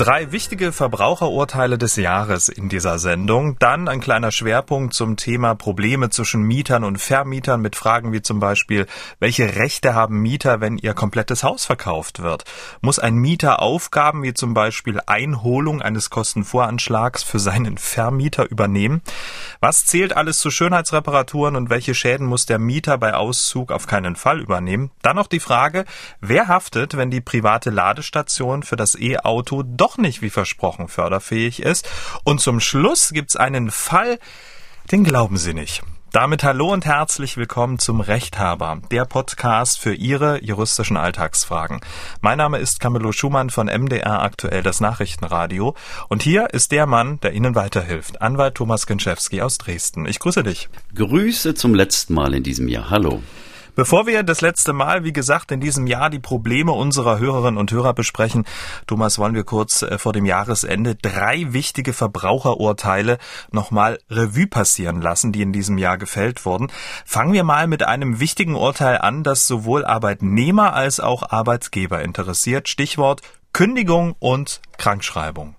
[0.00, 3.58] Drei wichtige Verbraucherurteile des Jahres in dieser Sendung.
[3.58, 8.40] Dann ein kleiner Schwerpunkt zum Thema Probleme zwischen Mietern und Vermietern mit Fragen wie zum
[8.40, 8.86] Beispiel,
[9.18, 12.44] welche Rechte haben Mieter, wenn ihr komplettes Haus verkauft wird?
[12.80, 19.02] Muss ein Mieter Aufgaben wie zum Beispiel Einholung eines Kostenvoranschlags für seinen Vermieter übernehmen?
[19.60, 24.16] Was zählt alles zu Schönheitsreparaturen und welche Schäden muss der Mieter bei Auszug auf keinen
[24.16, 24.92] Fall übernehmen?
[25.02, 25.84] Dann noch die Frage,
[26.22, 31.62] wer haftet, wenn die private Ladestation für das E-Auto doch doch nicht wie versprochen förderfähig
[31.62, 31.88] ist.
[32.22, 34.18] Und zum Schluss gibt's einen Fall,
[34.92, 35.82] den glauben Sie nicht.
[36.12, 41.80] Damit hallo und herzlich willkommen zum Rechthaber, der Podcast für Ihre juristischen Alltagsfragen.
[42.20, 45.76] Mein Name ist Camillo Schumann von MDR aktuell das Nachrichtenradio
[46.08, 50.06] und hier ist der Mann, der Ihnen weiterhilft, Anwalt Thomas Genschewski aus Dresden.
[50.06, 50.68] Ich grüße dich.
[50.94, 52.90] Grüße zum letzten Mal in diesem Jahr.
[52.90, 53.22] Hallo.
[53.80, 57.72] Bevor wir das letzte Mal, wie gesagt, in diesem Jahr die Probleme unserer Hörerinnen und
[57.72, 58.44] Hörer besprechen,
[58.86, 63.16] Thomas, wollen wir kurz äh, vor dem Jahresende drei wichtige Verbraucherurteile
[63.52, 66.70] nochmal Revue passieren lassen, die in diesem Jahr gefällt wurden.
[67.06, 72.68] Fangen wir mal mit einem wichtigen Urteil an, das sowohl Arbeitnehmer als auch Arbeitgeber interessiert.
[72.68, 73.22] Stichwort
[73.54, 75.56] Kündigung und Krankschreibung.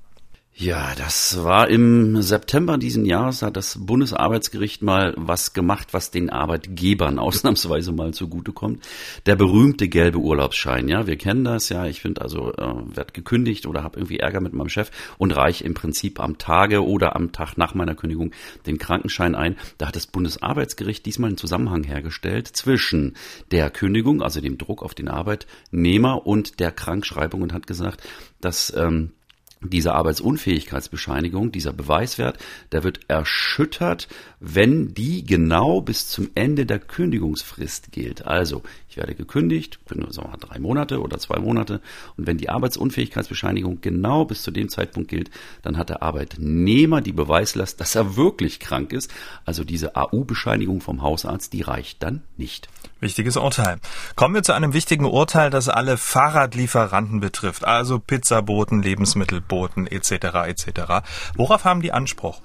[0.62, 6.30] Ja, das war im September diesen Jahres, hat das Bundesarbeitsgericht mal was gemacht, was den
[6.30, 8.88] Arbeitgebern ausnahmsweise mal zugutekommt.
[9.26, 11.88] Der berühmte gelbe Urlaubsschein, ja, wir kennen das ja.
[11.88, 15.64] Ich finde also, äh, werd gekündigt oder habe irgendwie Ärger mit meinem Chef und reiche
[15.64, 18.30] im Prinzip am Tage oder am Tag nach meiner Kündigung
[18.68, 19.56] den Krankenschein ein.
[19.80, 23.16] Da hat das Bundesarbeitsgericht diesmal einen Zusammenhang hergestellt zwischen
[23.50, 28.04] der Kündigung, also dem Druck auf den Arbeitnehmer und der Krankschreibung und hat gesagt,
[28.42, 29.14] dass ähm,
[29.62, 32.38] diese Arbeitsunfähigkeitsbescheinigung, dieser Beweiswert,
[32.72, 34.08] der wird erschüttert,
[34.44, 38.26] wenn die genau bis zum Ende der Kündigungsfrist gilt.
[38.26, 41.80] Also, ich werde gekündigt, sagen wir mal, drei Monate oder zwei Monate,
[42.18, 45.30] und wenn die Arbeitsunfähigkeitsbescheinigung genau bis zu dem Zeitpunkt gilt,
[45.62, 49.12] dann hat der Arbeitnehmer die Beweislast, dass er wirklich krank ist.
[49.46, 52.68] Also diese AU-Bescheinigung vom Hausarzt, die reicht dann nicht.
[53.00, 53.78] Wichtiges Urteil.
[54.16, 60.12] Kommen wir zu einem wichtigen Urteil, das alle Fahrradlieferanten betrifft, also Pizzaboten, Lebensmittelboten etc.
[60.48, 61.06] etc.
[61.36, 62.42] Worauf haben die Anspruch?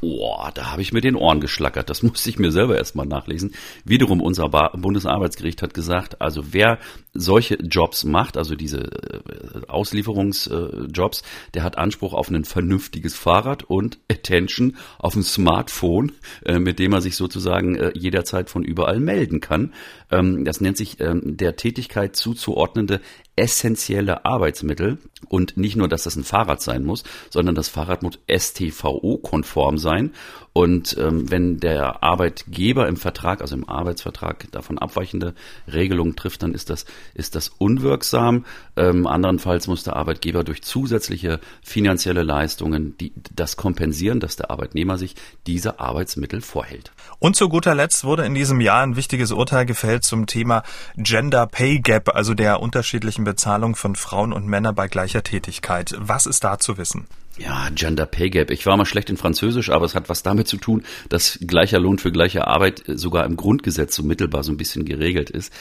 [0.00, 1.90] Boah, da habe ich mir den Ohren geschlackert.
[1.90, 3.54] Das musste ich mir selber erstmal nachlesen.
[3.84, 6.78] Wiederum unser Bundesarbeitsgericht hat gesagt, also wer
[7.12, 11.22] solche Jobs macht, also diese äh, Auslieferungsjobs,
[11.54, 16.12] der hat Anspruch auf ein vernünftiges Fahrrad und Attention auf ein Smartphone,
[16.44, 19.72] äh, mit dem er sich sozusagen äh, jederzeit von überall melden kann.
[20.10, 23.00] Ähm, das nennt sich ähm, der Tätigkeit zuzuordnende
[23.36, 28.18] essentielle Arbeitsmittel und nicht nur, dass das ein Fahrrad sein muss, sondern das Fahrrad muss
[28.28, 30.12] STVO-konform sein
[30.56, 35.34] und ähm, wenn der Arbeitgeber im Vertrag, also im Arbeitsvertrag, davon abweichende
[35.66, 38.44] Regelungen trifft, dann ist das, ist das unwirksam.
[38.76, 44.96] Ähm, andernfalls muss der Arbeitgeber durch zusätzliche finanzielle Leistungen die, das kompensieren, dass der Arbeitnehmer
[44.96, 45.16] sich
[45.48, 46.92] diese Arbeitsmittel vorhält.
[47.18, 50.62] Und zu guter Letzt wurde in diesem Jahr ein wichtiges Urteil gefällt zum Thema
[50.96, 55.94] Gender Pay Gap, also der unterschiedlichen Bezahlung von Frauen und Männern bei gleicher Tätigkeit.
[55.98, 57.06] Was ist da zu wissen?
[57.36, 58.50] Ja, Gender Pay Gap.
[58.52, 61.80] Ich war mal schlecht in Französisch, aber es hat was damit zu tun, dass gleicher
[61.80, 65.52] Lohn für gleiche Arbeit sogar im Grundgesetz so mittelbar so ein bisschen geregelt ist.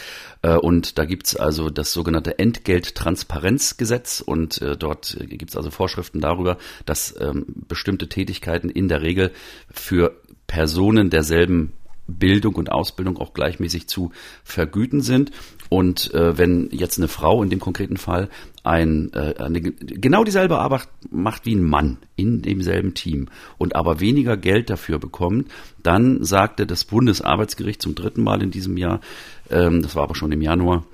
[0.44, 6.59] Äh, und da gibt's also das sogenannte Entgelttransparenzgesetz und äh, dort gibt's also Vorschriften darüber,
[6.85, 9.31] dass ähm, bestimmte Tätigkeiten in der Regel
[9.72, 11.74] für Personen derselben
[12.07, 14.11] Bildung und Ausbildung auch gleichmäßig zu
[14.43, 15.31] vergüten sind.
[15.69, 18.29] Und äh, wenn jetzt eine Frau in dem konkreten Fall
[18.63, 23.99] ein, äh, eine, genau dieselbe Arbeit macht wie ein Mann in demselben Team und aber
[23.99, 25.49] weniger Geld dafür bekommt,
[25.81, 29.01] dann sagte das Bundesarbeitsgericht zum dritten Mal in diesem Jahr,
[29.49, 30.85] ähm, das war aber schon im Januar,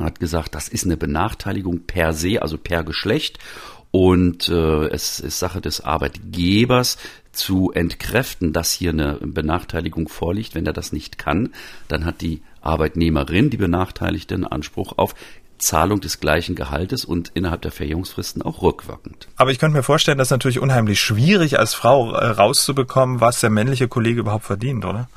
[0.00, 3.38] hat gesagt, das ist eine Benachteiligung per se, also per Geschlecht.
[3.92, 6.98] Und äh, es ist Sache des Arbeitgebers,
[7.36, 10.54] zu entkräften, dass hier eine Benachteiligung vorliegt.
[10.54, 11.50] Wenn er das nicht kann,
[11.88, 15.14] dann hat die Arbeitnehmerin, die Benachteiligte, einen Anspruch auf
[15.58, 19.28] Zahlung des gleichen Gehaltes und innerhalb der Verjährungsfristen auch rückwirkend.
[19.36, 23.40] Aber ich könnte mir vorstellen, das ist natürlich unheimlich schwierig als Frau äh, rauszubekommen, was
[23.40, 25.08] der männliche Kollege überhaupt verdient, oder?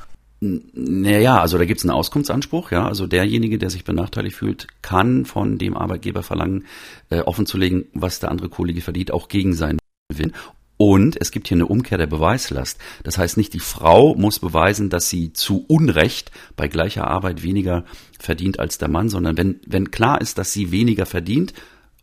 [0.42, 2.88] Naja, also da gibt es einen Auskunftsanspruch, ja.
[2.88, 6.66] Also derjenige, der sich benachteiligt fühlt, kann von dem Arbeitgeber verlangen,
[7.10, 9.80] äh, offenzulegen, was der andere Kollege verdient, auch gegen seinen
[10.14, 10.34] Willen.
[10.82, 12.80] Und es gibt hier eine Umkehr der Beweislast.
[13.04, 17.84] Das heißt nicht, die Frau muss beweisen, dass sie zu Unrecht bei gleicher Arbeit weniger
[18.18, 21.54] verdient als der Mann, sondern wenn, wenn klar ist, dass sie weniger verdient,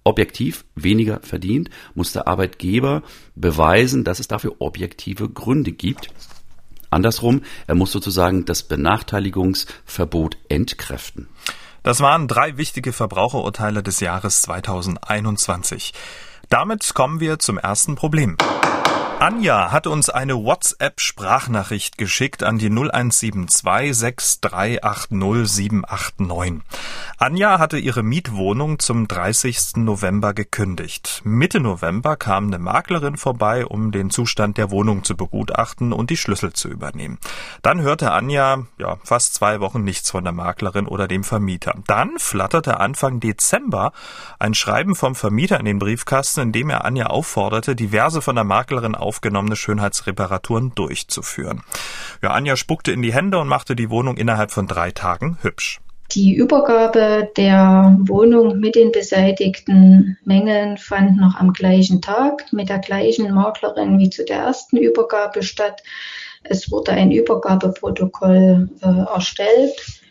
[0.04, 3.02] objektiv weniger verdient, muss der Arbeitgeber
[3.34, 6.10] beweisen, dass es dafür objektive Gründe gibt.
[6.90, 11.28] Andersrum, er muss sozusagen das Benachteiligungsverbot entkräften.
[11.82, 15.94] Das waren drei wichtige Verbraucherurteile des Jahres 2021.
[16.48, 18.36] Damit kommen wir zum ersten Problem.
[19.18, 26.60] Anja hat uns eine WhatsApp-Sprachnachricht geschickt an die 0172 6380789.
[27.16, 29.76] Anja hatte ihre Mietwohnung zum 30.
[29.76, 31.22] November gekündigt.
[31.24, 36.18] Mitte November kam eine Maklerin vorbei, um den Zustand der Wohnung zu begutachten und die
[36.18, 37.16] Schlüssel zu übernehmen.
[37.62, 41.74] Dann hörte Anja ja fast zwei Wochen nichts von der Maklerin oder dem Vermieter.
[41.86, 43.92] Dann flatterte Anfang Dezember
[44.38, 48.44] ein Schreiben vom Vermieter in den Briefkasten, in dem er Anja aufforderte, diverse von der
[48.44, 51.62] Maklerin aufgenommene Schönheitsreparaturen durchzuführen.
[52.22, 55.80] Ja, Anja spuckte in die Hände und machte die Wohnung innerhalb von drei Tagen hübsch.
[56.12, 62.78] Die Übergabe der Wohnung mit den beseitigten Mängeln fand noch am gleichen Tag mit der
[62.78, 65.82] gleichen Maklerin wie zu der ersten Übergabe statt.
[66.44, 70.02] Es wurde ein Übergabeprotokoll äh, erstellt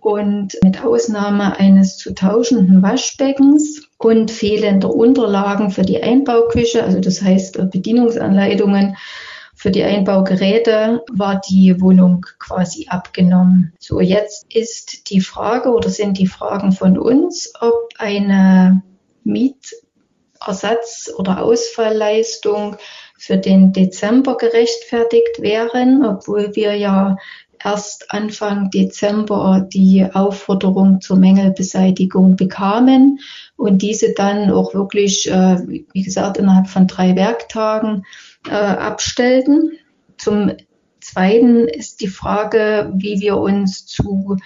[0.00, 7.22] und mit Ausnahme eines zu tauschenden Waschbeckens und fehlender Unterlagen für die Einbauküche, also das
[7.22, 8.96] heißt äh, Bedienungsanleitungen
[9.54, 13.72] für die Einbaugeräte, war die Wohnung quasi abgenommen.
[13.80, 18.82] So, jetzt ist die Frage oder sind die Fragen von uns, ob eine
[19.24, 22.76] Mietersatz- oder Ausfallleistung
[23.18, 27.16] für den Dezember gerechtfertigt wären, obwohl wir ja
[27.62, 33.20] erst Anfang Dezember die Aufforderung zur Mängelbeseitigung bekamen
[33.56, 35.58] und diese dann auch wirklich, äh,
[35.92, 38.04] wie gesagt, innerhalb von drei Werktagen
[38.48, 39.72] äh, abstellten.
[40.16, 40.52] Zum
[41.00, 44.36] Zweiten ist die Frage, wie wir uns zu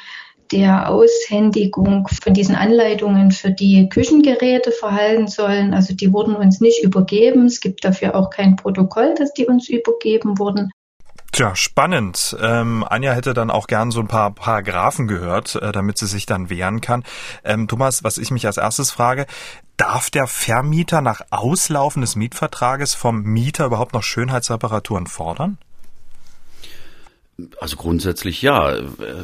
[0.52, 5.72] der Aushändigung von diesen Anleitungen für die Küchengeräte verhalten sollen.
[5.72, 7.46] Also die wurden uns nicht übergeben.
[7.46, 10.70] Es gibt dafür auch kein Protokoll, dass die uns übergeben wurden.
[11.32, 12.36] Tja, spannend.
[12.42, 16.26] Ähm, Anja hätte dann auch gern so ein paar Paragraphen gehört, äh, damit sie sich
[16.26, 17.04] dann wehren kann.
[17.42, 19.26] Ähm, Thomas, was ich mich als erstes frage,
[19.78, 25.56] darf der Vermieter nach Auslaufen des Mietvertrages vom Mieter überhaupt noch Schönheitsreparaturen fordern?
[27.60, 28.76] Also grundsätzlich ja.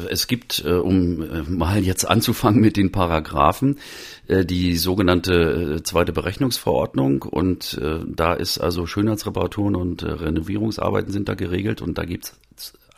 [0.09, 3.79] Es gibt, äh, um äh, mal jetzt anzufangen mit den Paragraphen,
[4.27, 11.81] äh, die sogenannte zweite Berechnungsverordnung und da ist also Schönheitsreparaturen und Renovierungsarbeiten sind da geregelt
[11.81, 12.37] und da gibt's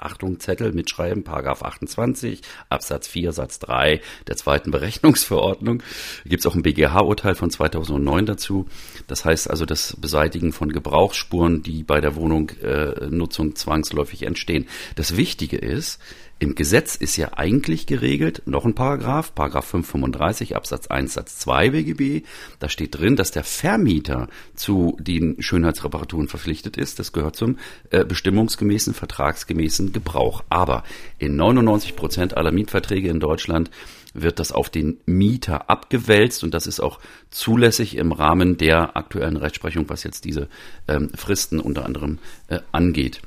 [0.01, 5.83] Achtung, Zettel mitschreiben, Paragraph 28, Absatz 4, Satz 3 der zweiten Berechnungsverordnung.
[6.25, 8.67] Gibt es auch ein BGH-Urteil von 2009 dazu.
[9.07, 14.67] Das heißt also das Beseitigen von Gebrauchsspuren, die bei der Wohnungnutzung äh, zwangsläufig entstehen.
[14.95, 15.99] Das Wichtige ist,
[16.41, 21.69] im Gesetz ist ja eigentlich geregelt, noch ein Paragraph, Paragraph 535 Absatz 1 Satz 2
[21.69, 22.25] BGB,
[22.57, 26.97] da steht drin, dass der Vermieter zu den Schönheitsreparaturen verpflichtet ist.
[26.97, 27.59] Das gehört zum
[27.91, 30.43] äh, bestimmungsgemäßen, vertragsgemäßen Gebrauch.
[30.49, 30.83] Aber
[31.19, 33.69] in 99 Prozent aller Mietverträge in Deutschland
[34.15, 36.99] wird das auf den Mieter abgewälzt und das ist auch
[37.29, 40.47] zulässig im Rahmen der aktuellen Rechtsprechung, was jetzt diese
[40.87, 42.17] ähm, Fristen unter anderem
[42.47, 43.21] äh, angeht.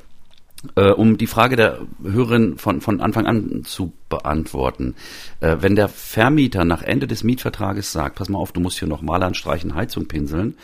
[0.76, 4.94] Äh, um die Frage der Hörerin von, von Anfang an zu beantworten.
[5.40, 8.88] Äh, wenn der Vermieter nach Ende des Mietvertrages sagt, pass mal auf, du musst hier
[8.88, 10.56] noch Maler anstreichen, Heizung pinseln,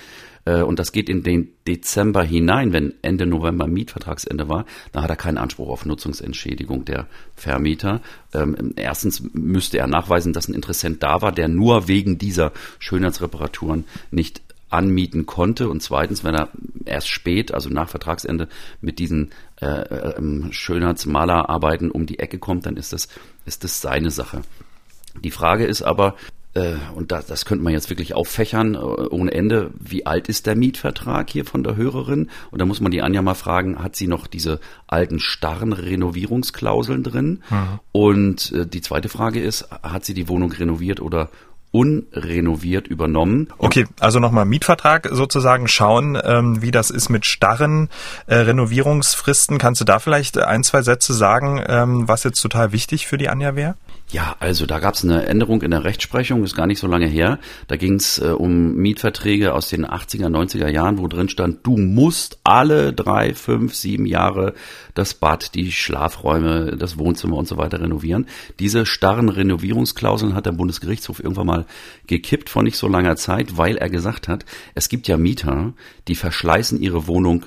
[0.44, 5.10] äh, und das geht in den Dezember hinein, wenn Ende November Mietvertragsende war, dann hat
[5.10, 7.06] er keinen Anspruch auf Nutzungsentschädigung der
[7.36, 8.00] Vermieter.
[8.32, 13.84] Ähm, erstens müsste er nachweisen, dass ein Interessent da war, der nur wegen dieser Schönheitsreparaturen
[14.10, 16.48] nicht anmieten konnte und zweitens, wenn er
[16.84, 18.48] erst spät, also nach Vertragsende,
[18.80, 23.08] mit diesen äh, äh, Schönheitsmalerarbeiten um die Ecke kommt, dann ist das,
[23.44, 24.42] ist das seine Sache.
[25.22, 26.14] Die Frage ist aber,
[26.54, 30.46] äh, und das, das könnte man jetzt wirklich auffächern äh, ohne Ende, wie alt ist
[30.46, 32.28] der Mietvertrag hier von der Hörerin?
[32.50, 34.58] Und da muss man die Anja mal fragen, hat sie noch diese
[34.88, 37.42] alten starren Renovierungsklauseln drin?
[37.50, 37.80] Mhm.
[37.92, 41.30] Und äh, die zweite Frage ist, hat sie die Wohnung renoviert oder
[41.72, 43.48] unrenoviert übernommen.
[43.58, 47.88] Okay, also nochmal Mietvertrag sozusagen schauen, ähm, wie das ist mit starren
[48.26, 49.58] äh, Renovierungsfristen.
[49.58, 53.28] Kannst du da vielleicht ein, zwei Sätze sagen, ähm, was jetzt total wichtig für die
[53.28, 53.76] Anja wäre?
[54.12, 57.06] Ja, also da gab es eine Änderung in der Rechtsprechung, ist gar nicht so lange
[57.06, 57.38] her.
[57.68, 61.76] Da ging es äh, um Mietverträge aus den 80er, 90er Jahren, wo drin stand, du
[61.76, 64.54] musst alle drei, fünf, sieben Jahre
[64.94, 68.26] das Bad, die Schlafräume, das Wohnzimmer und so weiter renovieren.
[68.58, 71.66] Diese starren Renovierungsklauseln hat der Bundesgerichtshof irgendwann mal
[72.08, 75.74] gekippt vor nicht so langer Zeit, weil er gesagt hat, es gibt ja Mieter,
[76.08, 77.46] die verschleißen ihre Wohnung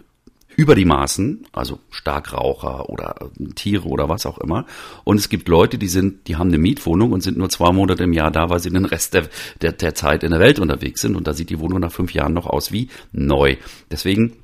[0.56, 4.66] über die Maßen, also Starkraucher oder Tiere oder was auch immer.
[5.04, 8.04] Und es gibt Leute, die sind, die haben eine Mietwohnung und sind nur zwei Monate
[8.04, 9.30] im Jahr da, weil sie den Rest der,
[9.62, 11.16] der, der Zeit in der Welt unterwegs sind.
[11.16, 13.56] Und da sieht die Wohnung nach fünf Jahren noch aus wie neu.
[13.92, 14.43] Deswegen äh,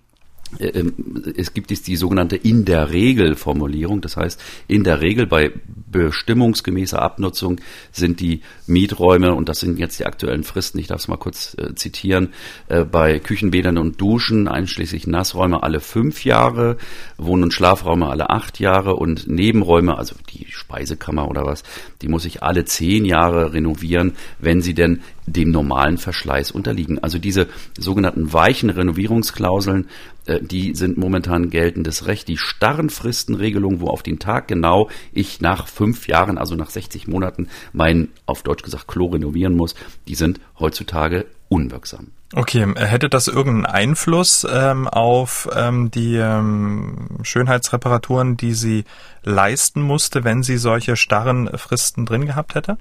[0.58, 4.02] es gibt die sogenannte in der Regel Formulierung.
[4.02, 5.52] Das heißt, in der Regel bei
[5.92, 7.60] bestimmungsgemäßer Abnutzung
[7.92, 11.56] sind die Mieträume, und das sind jetzt die aktuellen Fristen, ich darf es mal kurz
[11.58, 12.30] äh, zitieren,
[12.68, 16.78] äh, bei Küchenbädern und Duschen, einschließlich Nassräume alle fünf Jahre,
[17.18, 21.64] Wohn- und Schlafräume alle acht Jahre und Nebenräume, also die Speisekammer oder was,
[22.02, 27.00] die muss ich alle zehn Jahre renovieren, wenn sie denn dem normalen Verschleiß unterliegen.
[27.00, 32.28] Also diese sogenannten weichen Renovierungsklauseln, äh, die sind momentan geltendes Recht.
[32.28, 37.08] Die starren Fristenregelungen, wo auf den Tag genau ich nach fünf Jahren, also nach 60
[37.08, 39.76] Monaten, mein, auf Deutsch gesagt, Klo renovieren muss,
[40.08, 42.08] die sind heutzutage unwirksam.
[42.36, 48.86] Okay, hätte das irgendeinen Einfluss ähm, auf ähm, die ähm, Schönheitsreparaturen, die sie
[49.24, 52.78] leisten musste, wenn sie solche starren Fristen drin gehabt hätte?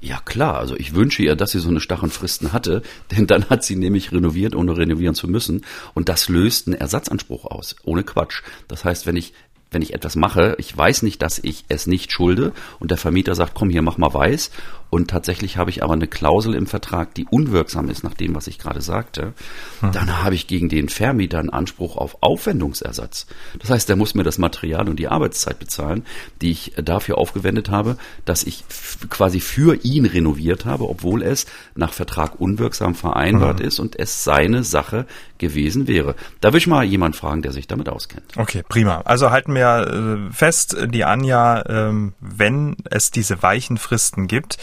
[0.00, 3.48] Ja klar, also ich wünsche ihr, dass sie so eine starren Fristen hatte, denn dann
[3.50, 5.64] hat sie nämlich renoviert, ohne renovieren zu müssen.
[5.94, 8.42] Und das löst einen Ersatzanspruch aus, ohne Quatsch.
[8.68, 9.32] Das heißt, wenn ich
[9.70, 13.34] wenn ich etwas mache, ich weiß nicht, dass ich es nicht schulde und der Vermieter
[13.34, 14.50] sagt, komm hier, mach mal weiß
[14.90, 18.46] und tatsächlich habe ich aber eine Klausel im Vertrag, die unwirksam ist nach dem, was
[18.46, 19.34] ich gerade sagte,
[19.80, 19.92] hm.
[19.92, 23.26] dann habe ich gegen den Vermieter einen Anspruch auf Aufwendungsersatz.
[23.58, 26.04] Das heißt, der muss mir das Material und die Arbeitszeit bezahlen,
[26.40, 28.64] die ich dafür aufgewendet habe, dass ich
[29.10, 33.66] quasi für ihn renoviert habe, obwohl es nach Vertrag unwirksam vereinbart hm.
[33.66, 36.14] ist und es seine Sache gewesen wäre.
[36.40, 38.36] Da will ich mal jemand fragen, der sich damit auskennt.
[38.36, 39.02] Okay, prima.
[39.04, 44.58] Also halten wir äh, fest, die Anja, ähm, wenn es diese weichen Fristen gibt,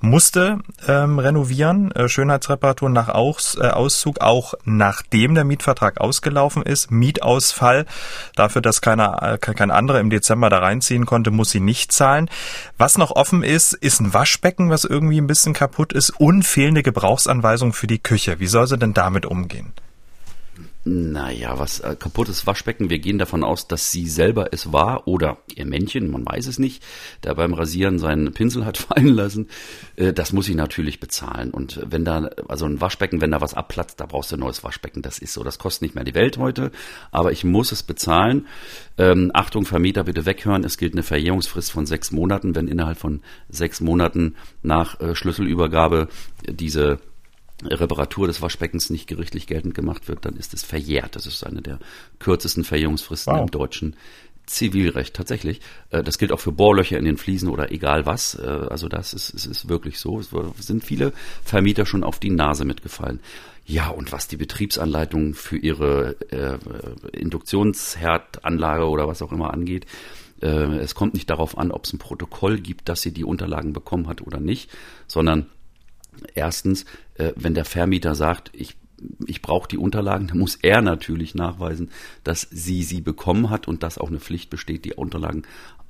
[0.00, 6.90] musste ähm, renovieren, äh, Schönheitsreparatur nach Aus, äh, Auszug, auch nachdem der Mietvertrag ausgelaufen ist.
[6.90, 7.86] Mietausfall,
[8.34, 12.28] dafür, dass keiner, äh, kein anderer im Dezember da reinziehen konnte, muss sie nicht zahlen.
[12.78, 16.82] Was noch offen ist, ist ein Waschbecken, was irgendwie ein bisschen kaputt ist und fehlende
[16.82, 18.38] Gebrauchsanweisung für die Küche.
[18.38, 19.72] Wie soll sie denn damit umgehen?
[20.88, 22.90] Naja, was äh, kaputtes Waschbecken.
[22.90, 26.60] Wir gehen davon aus, dass sie selber es war oder ihr Männchen, man weiß es
[26.60, 26.80] nicht,
[27.24, 29.48] der beim Rasieren seinen Pinsel hat fallen lassen.
[29.96, 31.50] Äh, das muss sie natürlich bezahlen.
[31.50, 34.62] Und wenn da, also ein Waschbecken, wenn da was abplatzt, da brauchst du ein neues
[34.62, 35.02] Waschbecken.
[35.02, 35.42] Das ist so.
[35.42, 36.70] Das kostet nicht mehr die Welt heute,
[37.10, 38.46] aber ich muss es bezahlen.
[38.96, 40.62] Ähm, Achtung, Vermieter, bitte weghören.
[40.62, 42.54] Es gilt eine Verjährungsfrist von sechs Monaten.
[42.54, 46.06] Wenn innerhalb von sechs Monaten nach äh, Schlüsselübergabe
[46.48, 47.00] diese
[47.64, 51.16] Reparatur des Waschbeckens nicht gerichtlich geltend gemacht wird, dann ist es verjährt.
[51.16, 51.78] Das ist eine der
[52.18, 53.42] kürzesten Verjährungsfristen wow.
[53.42, 53.96] im deutschen
[54.46, 55.60] Zivilrecht tatsächlich.
[55.90, 58.34] Äh, das gilt auch für Bohrlöcher in den Fliesen oder egal was.
[58.34, 60.20] Äh, also das ist, es ist wirklich so.
[60.20, 60.30] Es
[60.66, 63.20] sind viele Vermieter schon auf die Nase mitgefallen.
[63.64, 66.58] Ja, und was die Betriebsanleitung für ihre äh,
[67.18, 69.86] Induktionsherd-Anlage oder was auch immer angeht,
[70.40, 73.72] äh, es kommt nicht darauf an, ob es ein Protokoll gibt, dass sie die Unterlagen
[73.72, 74.70] bekommen hat oder nicht,
[75.08, 75.46] sondern
[76.34, 78.76] Erstens, äh, wenn der Vermieter sagt, ich
[79.26, 81.90] ich brauche die Unterlagen, dann muss er natürlich nachweisen,
[82.24, 85.42] dass sie sie bekommen hat und dass auch eine Pflicht besteht, die Unterlagen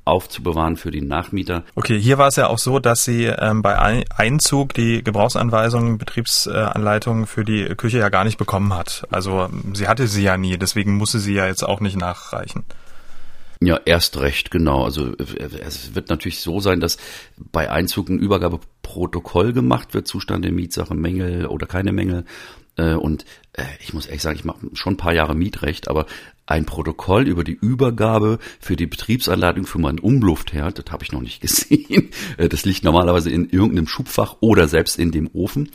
[0.04, 1.64] aufzubewahren für den Nachmieter.
[1.74, 7.26] Okay, hier war es ja auch so, dass sie ähm, bei Einzug die Gebrauchsanweisungen, Betriebsanleitungen
[7.26, 9.06] für die Küche ja gar nicht bekommen hat.
[9.10, 12.64] Also sie hatte sie ja nie, deswegen musste sie ja jetzt auch nicht nachreichen.
[13.60, 14.84] Ja, erst recht, genau.
[14.84, 16.98] Also es wird natürlich so sein, dass
[17.36, 22.24] bei Einzug ein Übergabeprotokoll gemacht wird, Zustand der Mietsache, Mängel oder keine Mängel.
[22.76, 26.06] Äh, und äh, ich muss ehrlich sagen, ich mache schon ein paar Jahre Mietrecht, aber
[26.46, 31.22] ein Protokoll über die Übergabe für die Betriebsanleitung für meinen Umluftherd, das habe ich noch
[31.22, 32.10] nicht gesehen.
[32.36, 35.70] Äh, das liegt normalerweise in irgendeinem Schubfach oder selbst in dem Ofen.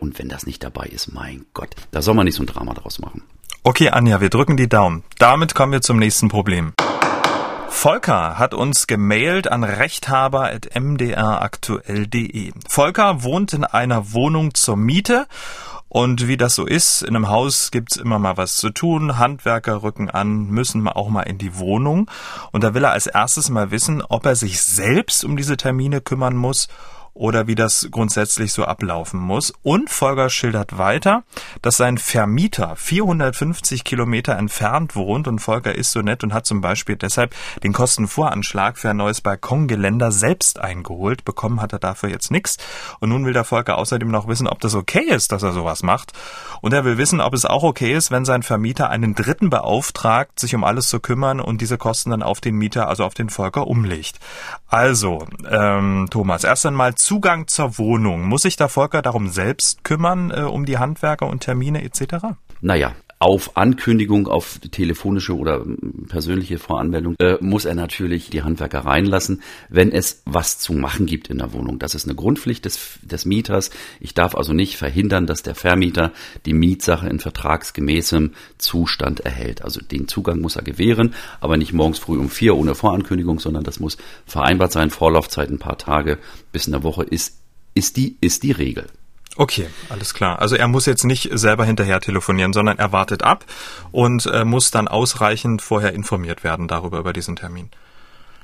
[0.00, 2.74] Und wenn das nicht dabei ist, mein Gott, da soll man nicht so ein Drama
[2.74, 3.22] draus machen.
[3.62, 5.04] Okay, Anja, wir drücken die Daumen.
[5.18, 6.72] Damit kommen wir zum nächsten Problem.
[7.78, 12.52] Volker hat uns gemailt an rechthaber.mdraktuell.de.
[12.66, 15.26] Volker wohnt in einer Wohnung zur Miete
[15.90, 19.18] und wie das so ist, in einem Haus gibt's immer mal was zu tun.
[19.18, 22.10] Handwerker rücken an, müssen auch mal in die Wohnung.
[22.50, 26.00] Und da will er als erstes mal wissen, ob er sich selbst um diese Termine
[26.00, 26.68] kümmern muss
[27.16, 29.52] oder wie das grundsätzlich so ablaufen muss.
[29.62, 31.24] Und Volker schildert weiter,
[31.62, 36.60] dass sein Vermieter 450 Kilometer entfernt wohnt und Volker ist so nett und hat zum
[36.60, 41.24] Beispiel deshalb den Kostenvoranschlag für ein neues Balkongeländer selbst eingeholt.
[41.24, 42.58] Bekommen hat er dafür jetzt nichts.
[43.00, 45.82] Und nun will der Volker außerdem noch wissen, ob das okay ist, dass er sowas
[45.82, 46.12] macht.
[46.60, 50.38] Und er will wissen, ob es auch okay ist, wenn sein Vermieter einen Dritten beauftragt,
[50.38, 53.30] sich um alles zu kümmern und diese Kosten dann auf den Mieter, also auf den
[53.30, 54.18] Volker, umlegt.
[54.68, 58.24] Also, ähm, Thomas, erst einmal Zugang zur Wohnung.
[58.24, 62.34] Muss sich der Volker darum selbst kümmern, äh, um die Handwerker und Termine etc.?
[62.60, 65.64] Naja, auf Ankündigung, auf telefonische oder
[66.08, 71.28] persönliche Voranmeldung, äh, muss er natürlich die Handwerker reinlassen, wenn es was zu machen gibt
[71.28, 71.78] in der Wohnung.
[71.78, 73.70] Das ist eine Grundpflicht des, des Mieters.
[74.00, 76.12] Ich darf also nicht verhindern, dass der Vermieter
[76.44, 79.62] die Mietsache in vertragsgemäßem Zustand erhält.
[79.62, 83.64] Also den Zugang muss er gewähren, aber nicht morgens früh um vier ohne Vorankündigung, sondern
[83.64, 83.96] das muss
[84.26, 84.90] vereinbart sein.
[84.90, 86.18] Vorlaufzeit ein paar Tage
[86.52, 87.38] bis in der Woche ist,
[87.74, 88.86] ist die, ist die Regel.
[89.36, 90.40] Okay, alles klar.
[90.40, 93.44] Also er muss jetzt nicht selber hinterher telefonieren, sondern er wartet ab
[93.92, 97.70] und äh, muss dann ausreichend vorher informiert werden darüber über diesen Termin.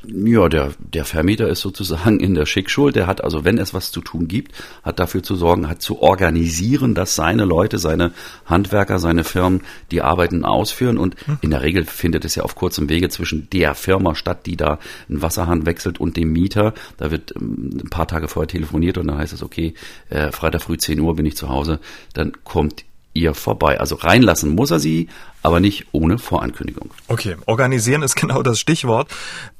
[0.05, 2.97] Ja, der, der Vermieter ist sozusagen in der Schickschuld.
[2.97, 6.03] Der hat also, wenn es was zu tun gibt, hat dafür zu sorgen, hat zu
[6.03, 8.13] organisieren, dass seine Leute, seine
[8.45, 10.99] Handwerker, seine Firmen die Arbeiten ausführen.
[10.99, 14.57] Und in der Regel findet es ja auf kurzem Wege zwischen der Firma statt, die
[14.57, 14.79] da
[15.09, 16.75] einen Wasserhahn wechselt und dem Mieter.
[16.97, 19.75] Da wird ähm, ein paar Tage vorher telefoniert und dann heißt es, okay,
[20.11, 21.79] äh, Freitag früh 10 Uhr bin ich zu Hause.
[22.13, 23.79] Dann kommt ihr vorbei.
[23.79, 25.09] Also reinlassen muss er sie,
[25.43, 26.91] aber nicht ohne Vorankündigung.
[27.09, 29.09] Okay, organisieren ist genau das Stichwort,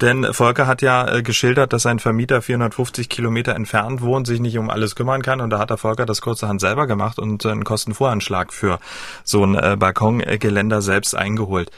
[0.01, 4.59] denn Volker hat ja äh, geschildert, dass sein Vermieter 450 Kilometer entfernt wohnt, sich nicht
[4.59, 7.65] um alles kümmern kann und da hat der Volker das kurzerhand selber gemacht und einen
[7.65, 8.79] Kostenvoranschlag für
[9.25, 11.71] so ein äh, Balkongeländer selbst eingeholt.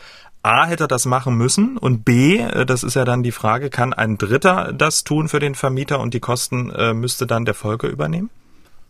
[0.42, 3.70] A, hätte er das machen müssen und B, äh, das ist ja dann die Frage,
[3.70, 7.54] kann ein Dritter das tun für den Vermieter und die Kosten äh, müsste dann der
[7.54, 8.28] Volker übernehmen?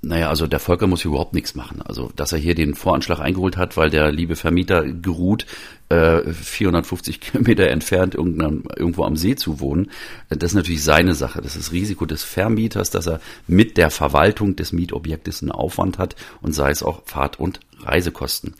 [0.04, 1.80] Naja, also der Volker muss überhaupt nichts machen.
[1.82, 5.46] Also, dass er hier den Voranschlag eingeholt hat, weil der liebe Vermieter geruht,
[5.88, 9.90] äh, 450 Kilometer entfernt irgendwo am See zu wohnen,
[10.28, 11.40] äh, das ist natürlich seine Sache.
[11.40, 16.16] Das ist Risiko des Vermieters, dass er mit der Verwaltung des Mietobjektes einen Aufwand hat
[16.42, 18.54] und sei es auch Fahrt- und Reisekosten.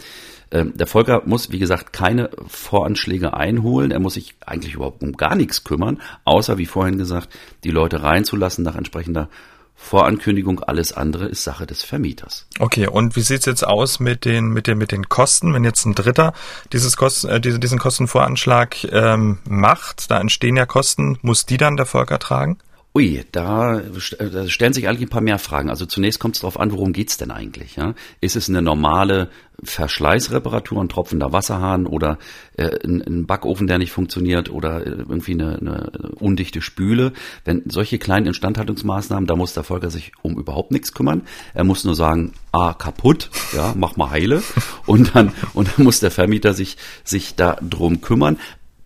[0.51, 3.91] Ähm, der Volker muss, wie gesagt, keine Voranschläge einholen.
[3.91, 7.29] Er muss sich eigentlich überhaupt um gar nichts kümmern, außer, wie vorhin gesagt,
[7.65, 9.29] die Leute reinzulassen nach entsprechender
[9.77, 12.47] Vorankündigung, alles andere ist Sache des Vermieters.
[12.59, 15.85] Okay, und wie sieht's jetzt aus mit den, mit den, mit den Kosten, wenn jetzt
[15.85, 16.33] ein Dritter
[16.73, 21.77] dieses Kosten, äh, diese, diesen Kostenvoranschlag ähm, macht, da entstehen ja Kosten, muss die dann
[21.77, 22.59] der Volker tragen?
[22.97, 25.69] Ui, da, da stellen sich eigentlich ein paar mehr Fragen.
[25.69, 27.75] Also zunächst kommt es darauf an, worum geht's denn eigentlich?
[27.75, 27.95] Ja?
[28.21, 29.31] Ist es eine normale
[29.65, 32.21] Verschleißreparatur, ein tropfender Wasserhahn oder
[32.57, 37.13] äh, ein, ein, Backofen, der nicht funktioniert oder äh, irgendwie eine, eine undichte Spüle?
[37.45, 41.23] Wenn solche kleinen Instandhaltungsmaßnahmen, da muss der Volker sich um überhaupt nichts kümmern.
[41.53, 44.41] Er muss nur sagen, ah, kaputt, ja, mach mal heile.
[44.87, 48.39] Und dann, und dann muss der Vermieter sich, sich da drum kümmern.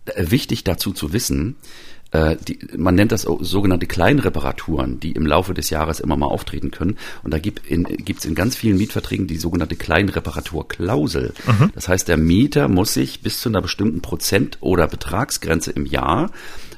[0.05, 5.53] Äh, wichtig dazu zu wissen, äh, die, man nennt das sogenannte Kleinreparaturen, die im Laufe
[5.53, 6.97] des Jahres immer mal auftreten können.
[7.23, 11.33] Und da gibt es in, in ganz vielen Mietverträgen die sogenannte Kleinreparaturklausel.
[11.45, 11.71] Mhm.
[11.75, 16.31] Das heißt, der Mieter muss sich bis zu einer bestimmten Prozent- oder Betragsgrenze im Jahr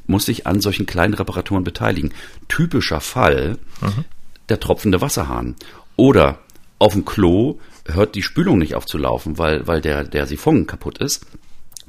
[0.07, 2.13] muss sich an solchen kleinen Reparaturen beteiligen.
[2.49, 4.05] Typischer Fall, mhm.
[4.49, 5.55] der tropfende Wasserhahn.
[5.95, 6.39] Oder
[6.77, 10.67] auf dem Klo hört die Spülung nicht auf zu laufen, weil, weil der, der Siphon
[10.67, 11.25] kaputt ist.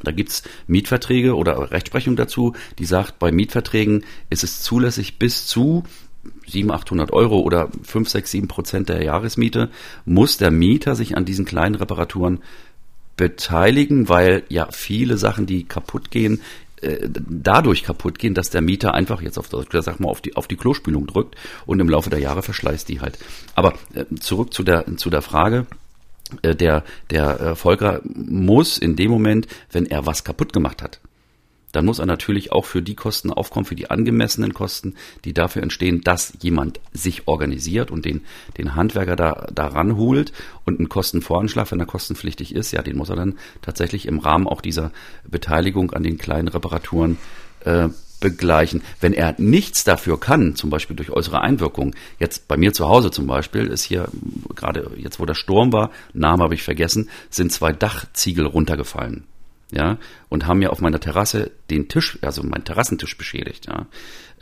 [0.02, 5.84] Da gibt's Mietverträge oder Rechtsprechung dazu, die sagt, bei Mietverträgen ist es zulässig bis zu
[6.46, 9.70] 700, 800 Euro oder 5, 6, 7 Prozent der Jahresmiete,
[10.04, 12.40] muss der Mieter sich an diesen kleinen Reparaturen
[13.16, 16.40] beteiligen, weil ja viele Sachen, die kaputt gehen,
[16.80, 20.48] äh, dadurch kaputt gehen, dass der Mieter einfach jetzt auf, sag mal, auf die, auf
[20.48, 21.36] die Klospülung drückt
[21.66, 23.18] und im Laufe der Jahre verschleißt die halt.
[23.54, 25.66] Aber äh, zurück zu der, zu der Frage,
[26.42, 31.00] der, der äh, Volker muss in dem Moment, wenn er was kaputt gemacht hat,
[31.72, 35.62] dann muss er natürlich auch für die Kosten aufkommen, für die angemessenen Kosten, die dafür
[35.62, 38.22] entstehen, dass jemand sich organisiert und den,
[38.58, 40.32] den Handwerker da, da ranholt
[40.64, 44.46] und einen Kostenvoranschlag, wenn er kostenpflichtig ist, ja, den muss er dann tatsächlich im Rahmen
[44.46, 44.92] auch dieser
[45.26, 47.18] Beteiligung an den kleinen Reparaturen
[47.64, 47.88] äh,
[48.22, 48.82] begleichen.
[49.00, 53.10] Wenn er nichts dafür kann, zum Beispiel durch äußere Einwirkungen, jetzt bei mir zu Hause
[53.10, 54.08] zum Beispiel, ist hier
[54.54, 59.24] gerade jetzt, wo der Sturm war, Name habe ich vergessen, sind zwei Dachziegel runtergefallen.
[59.74, 59.96] Ja,
[60.28, 63.68] und haben mir auf meiner Terrasse den Tisch, also meinen Terrassentisch beschädigt.
[63.68, 63.86] Ja,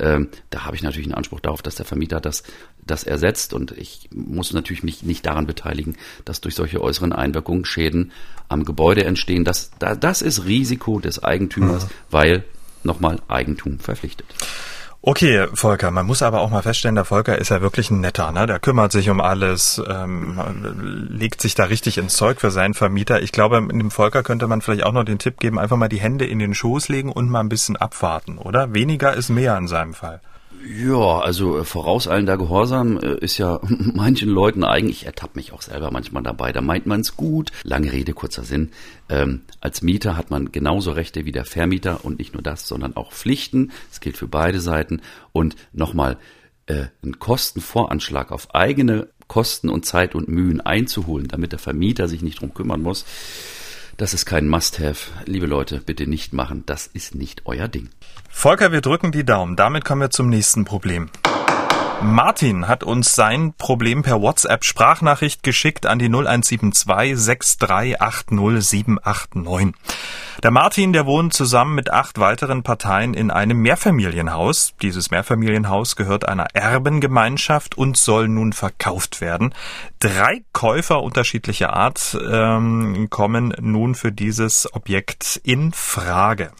[0.01, 2.43] ähm, da habe ich natürlich einen Anspruch darauf, dass der Vermieter das,
[2.85, 7.65] das ersetzt und ich muss natürlich mich nicht daran beteiligen, dass durch solche äußeren Einwirkungen
[7.65, 8.11] Schäden
[8.49, 9.45] am Gebäude entstehen.
[9.45, 11.91] Das, das ist Risiko des Eigentümers, mhm.
[12.11, 12.45] weil
[12.85, 14.27] nochmal Eigentum verpflichtet.
[15.03, 18.33] Okay, Volker, man muss aber auch mal feststellen, der Volker ist ja wirklich ein netter,
[18.33, 18.47] ne?
[18.47, 20.39] Der kümmert sich um alles, ähm,
[21.09, 23.23] legt sich da richtig ins Zeug für seinen Vermieter.
[23.23, 26.01] Ich glaube, dem Volker könnte man vielleicht auch noch den Tipp geben, einfach mal die
[26.01, 28.75] Hände in den Schoß legen und mal ein bisschen abwarten, oder?
[28.75, 30.21] Weniger ist mehr in seinem Fall.
[30.67, 35.63] Ja, also äh, vorauseilender Gehorsam äh, ist ja manchen Leuten eigentlich, ich ertappe mich auch
[35.63, 37.51] selber manchmal dabei, da meint man es gut.
[37.63, 38.71] Lange Rede, kurzer Sinn.
[39.09, 42.97] Ähm, als Mieter hat man genauso Rechte wie der Vermieter und nicht nur das, sondern
[42.97, 43.73] auch Pflichten.
[43.91, 45.01] Es gilt für beide Seiten.
[45.33, 46.19] Und nochmal,
[46.67, 52.21] äh, einen Kostenvoranschlag auf eigene Kosten und Zeit und Mühen einzuholen, damit der Vermieter sich
[52.21, 53.05] nicht drum kümmern muss
[53.97, 55.11] Das ist kein Must-Have.
[55.27, 56.65] Liebe Leute, bitte nicht machen.
[56.67, 57.91] Das ist nicht euer Ding.
[58.31, 59.57] Volker, wir drücken die Daumen.
[59.57, 61.11] Damit kommen wir zum nächsten Problem.
[62.03, 69.75] Martin hat uns sein Problem per WhatsApp Sprachnachricht geschickt an die 0172 6380789.
[70.43, 74.73] Der Martin, der wohnt zusammen mit acht weiteren Parteien in einem Mehrfamilienhaus.
[74.81, 79.53] Dieses Mehrfamilienhaus gehört einer Erbengemeinschaft und soll nun verkauft werden.
[79.99, 86.51] Drei Käufer unterschiedlicher Art ähm, kommen nun für dieses Objekt in Frage.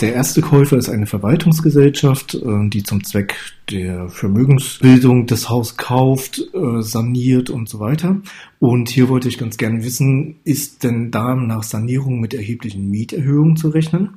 [0.00, 3.36] Der erste Käufer ist eine Verwaltungsgesellschaft, äh, die zum Zweck
[3.70, 8.16] der Vermögensbildung das Haus kauft, äh, saniert und so weiter.
[8.58, 13.56] Und hier wollte ich ganz gerne wissen, ist denn da nach Sanierung mit erheblichen Mieterhöhungen
[13.56, 14.14] zu rechnen?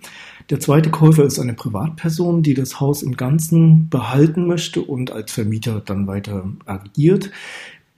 [0.50, 5.34] Der zweite Käufer ist eine Privatperson, die das Haus im Ganzen behalten möchte und als
[5.34, 7.30] Vermieter dann weiter agiert.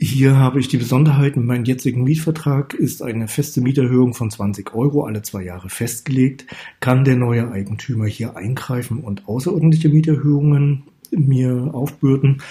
[0.08, 5.04] Hier habe ich die Besonderheit, meinem jetzigen Mietvertrag ist eine feste Mieterhöhung von 20 Euro
[5.06, 6.46] alle zwei Jahre festgelegt.
[6.80, 12.44] Kann der neue Eigentümer hier eingreifen und außerordentliche Mieterhöhungen mir aufbürden?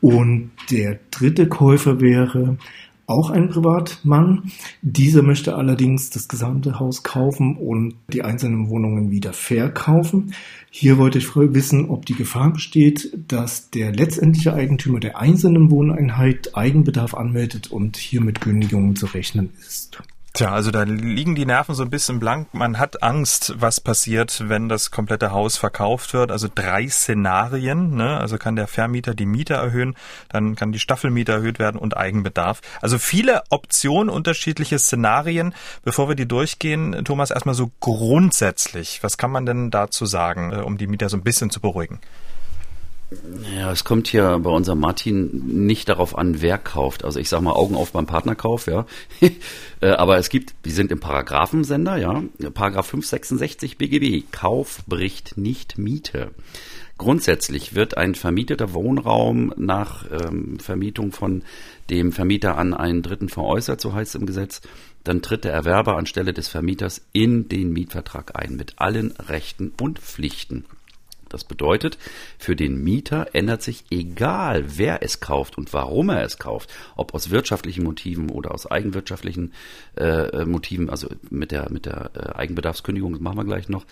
[0.00, 2.56] Und der dritte Käufer wäre
[3.06, 4.50] auch ein Privatmann.
[4.82, 10.34] Dieser möchte allerdings das gesamte Haus kaufen und die einzelnen Wohnungen wieder verkaufen.
[10.70, 16.54] Hier wollte ich wissen, ob die Gefahr besteht, dass der letztendliche Eigentümer der einzelnen Wohneinheit
[16.54, 20.02] Eigenbedarf anmeldet und hier mit Kündigungen zu rechnen ist.
[20.34, 22.48] Tja, also da liegen die Nerven so ein bisschen blank.
[22.54, 26.32] Man hat Angst, was passiert, wenn das komplette Haus verkauft wird.
[26.32, 27.94] Also drei Szenarien.
[27.96, 28.16] Ne?
[28.16, 29.94] Also kann der Vermieter die Miete erhöhen,
[30.30, 32.62] dann kann die Staffelmiete erhöht werden und Eigenbedarf.
[32.80, 35.54] Also viele Optionen, unterschiedliche Szenarien.
[35.82, 39.02] Bevor wir die durchgehen, Thomas, erstmal so grundsätzlich.
[39.02, 42.00] Was kann man denn dazu sagen, äh, um die Mieter so ein bisschen zu beruhigen?
[43.56, 47.04] Ja, es kommt hier bei unserem Martin nicht darauf an, wer kauft.
[47.04, 48.86] Also ich sage mal Augen auf beim Partnerkauf, ja.
[49.80, 52.22] Äh, aber es gibt, wir sind im Paragraphensender, ja.
[52.54, 54.30] Paragraph 566 BGB.
[54.30, 56.30] Kauf bricht nicht Miete.
[56.98, 61.42] Grundsätzlich wird ein vermieteter Wohnraum nach ähm, Vermietung von
[61.90, 64.60] dem Vermieter an einen Dritten veräußert, so heißt es im Gesetz,
[65.02, 69.98] dann tritt der Erwerber anstelle des Vermieters in den Mietvertrag ein mit allen Rechten und
[69.98, 70.64] Pflichten.
[71.32, 71.98] Das bedeutet,
[72.38, 77.14] für den Mieter ändert sich egal, wer es kauft und warum er es kauft, ob
[77.14, 79.52] aus wirtschaftlichen Motiven oder aus eigenwirtschaftlichen
[79.96, 83.84] äh, Motiven, also mit der, mit der äh, Eigenbedarfskündigung, das machen wir gleich noch,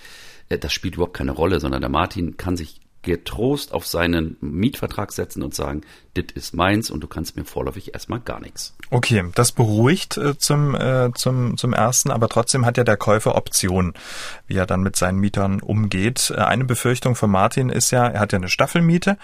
[0.49, 5.13] äh, das spielt überhaupt keine Rolle, sondern der Martin kann sich getrost auf seinen Mietvertrag
[5.13, 5.83] setzen und sagen,
[6.17, 8.75] dit ist meins und du kannst mir vorläufig erstmal gar nichts.
[8.91, 13.37] Okay, das beruhigt äh, zum, äh, zum, zum ersten, aber trotzdem hat ja der Käufer
[13.37, 13.95] Optionen,
[14.47, 16.33] wie er dann mit seinen Mietern umgeht.
[16.37, 19.17] Äh, eine Befürchtung von Martin ist ja, er hat ja eine Staffelmiete,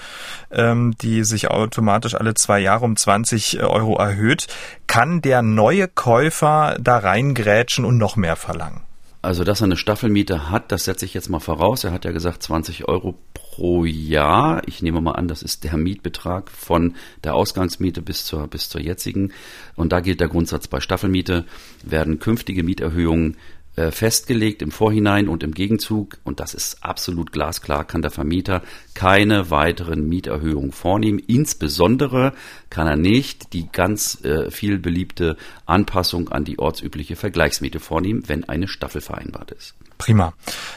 [0.50, 4.46] ähm, die sich automatisch alle zwei Jahre um 20 Euro erhöht.
[4.86, 8.85] Kann der neue Käufer da reingrätschen und noch mehr verlangen?
[9.26, 11.82] Also, dass er eine Staffelmiete hat, das setze ich jetzt mal voraus.
[11.82, 14.62] Er hat ja gesagt 20 Euro pro Jahr.
[14.68, 18.80] Ich nehme mal an, das ist der Mietbetrag von der Ausgangsmiete bis zur, bis zur
[18.80, 19.32] jetzigen.
[19.74, 21.44] Und da gilt der Grundsatz bei Staffelmiete,
[21.82, 23.36] werden künftige Mieterhöhungen
[23.76, 28.62] äh, festgelegt im Vorhinein und im Gegenzug, und das ist absolut glasklar, kann der Vermieter
[28.94, 31.18] keine weiteren Mieterhöhungen vornehmen.
[31.18, 32.32] Insbesondere
[32.70, 35.36] kann er nicht die ganz äh, viel beliebte
[35.66, 39.74] Anpassung an die ortsübliche Vergleichsmiete vornehmen, wenn eine Staffel vereinbart ist.
[39.98, 40.32] Prima.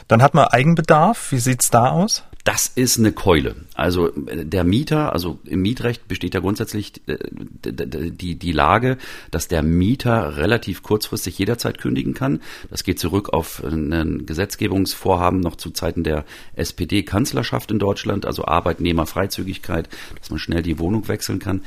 [0.07, 1.31] Dann hat man Eigenbedarf.
[1.31, 2.23] Wie sieht's da aus?
[2.45, 3.55] Das ist eine Keule.
[3.75, 7.17] Also der Mieter, also im Mietrecht besteht ja grundsätzlich äh,
[7.63, 8.97] die, die Lage,
[9.29, 12.41] dass der Mieter relativ kurzfristig jederzeit kündigen kann.
[12.69, 16.25] Das geht zurück auf ein Gesetzgebungsvorhaben noch zu Zeiten der
[16.55, 21.61] SPD-Kanzlerschaft in Deutschland, also Arbeitnehmerfreizügigkeit, dass man schnell die Wohnung wechseln kann.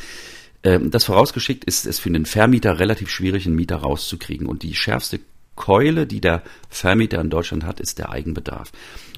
[0.63, 4.47] Ähm, das vorausgeschickt ist es für den Vermieter relativ schwierig, einen Mieter rauszukriegen.
[4.47, 5.21] Und die schärfste
[5.55, 8.73] Keule, die der Vermieter in Deutschland hat, ist der Eigenbedarf.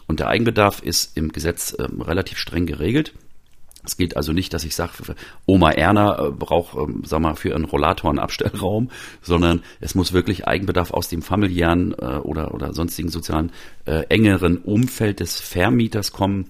[0.06, 3.14] Und der Eigenbedarf ist im Gesetz ähm, relativ streng geregelt.
[3.84, 4.92] Es geht also nicht, dass ich sage,
[5.46, 8.90] Oma Erna äh, braucht, ähm, sag mal, für einen Rollator einen Abstellraum,
[9.22, 13.52] sondern es muss wirklich Eigenbedarf aus dem familiären äh, oder, oder sonstigen sozialen
[13.84, 16.48] äh, engeren Umfeld des Vermieters kommen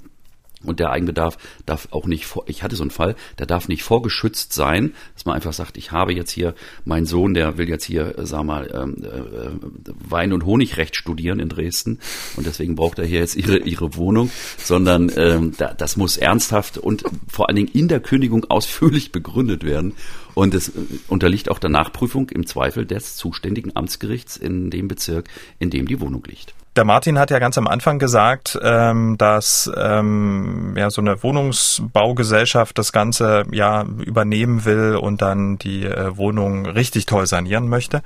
[0.64, 3.82] und der Eigenbedarf darf auch nicht vor, ich hatte so einen Fall, der darf nicht
[3.82, 7.84] vorgeschützt sein, dass man einfach sagt, ich habe jetzt hier meinen Sohn, der will jetzt
[7.84, 11.98] hier, äh, sag mal, ähm, äh, Wein- und Honigrecht studieren in Dresden
[12.36, 16.78] und deswegen braucht er hier jetzt ihre, ihre Wohnung, sondern ähm, da, das muss ernsthaft
[16.78, 19.94] und vor allen Dingen in der Kündigung ausführlich begründet werden.
[20.34, 20.72] Und es äh,
[21.08, 26.00] unterliegt auch der Nachprüfung im Zweifel des zuständigen Amtsgerichts in dem Bezirk, in dem die
[26.00, 26.54] Wohnung liegt.
[26.76, 32.76] Der Martin hat ja ganz am Anfang gesagt, ähm, dass ähm, ja so eine Wohnungsbaugesellschaft
[32.76, 38.02] das Ganze ja übernehmen will und dann die äh, Wohnung richtig toll sanieren möchte.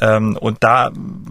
[0.00, 0.90] Ähm, und da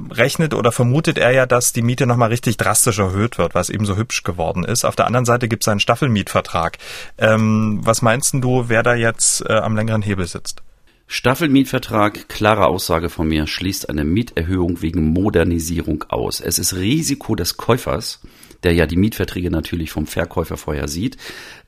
[0.09, 3.85] rechnet oder vermutet er ja, dass die Miete nochmal richtig drastisch erhöht wird, was eben
[3.85, 4.85] so hübsch geworden ist.
[4.85, 6.77] Auf der anderen Seite gibt es einen Staffelmietvertrag.
[7.17, 10.63] Ähm, was meinst du, wer da jetzt äh, am längeren Hebel sitzt?
[11.11, 16.39] Staffelmietvertrag, klare Aussage von mir, schließt eine Mieterhöhung wegen Modernisierung aus.
[16.39, 18.19] Es ist Risiko des Käufers,
[18.61, 21.17] der ja die Mietverträge natürlich vom Verkäufer vorher sieht,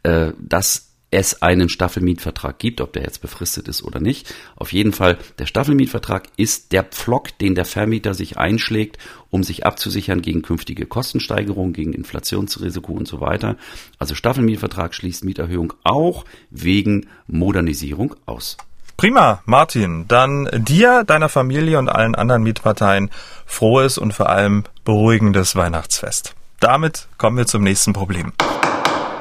[0.04, 4.32] äh, dass es einen Staffelmietvertrag gibt, ob der jetzt befristet ist oder nicht.
[4.56, 9.00] Auf jeden Fall, der Staffelmietvertrag ist der Pflock, den der Vermieter sich einschlägt,
[9.32, 13.58] um sich abzusichern gegen künftige Kostensteigerungen, gegen Inflationsrisiko und so weiter.
[13.98, 18.58] Also Staffelmietvertrag schließt Mieterhöhung auch wegen Modernisierung aus.
[18.98, 20.08] Prima, Martin.
[20.08, 23.10] Dann dir, deiner Familie und allen anderen Mietparteien
[23.46, 26.36] frohes und vor allem beruhigendes Weihnachtsfest.
[26.60, 28.34] Damit kommen wir zum nächsten Problem.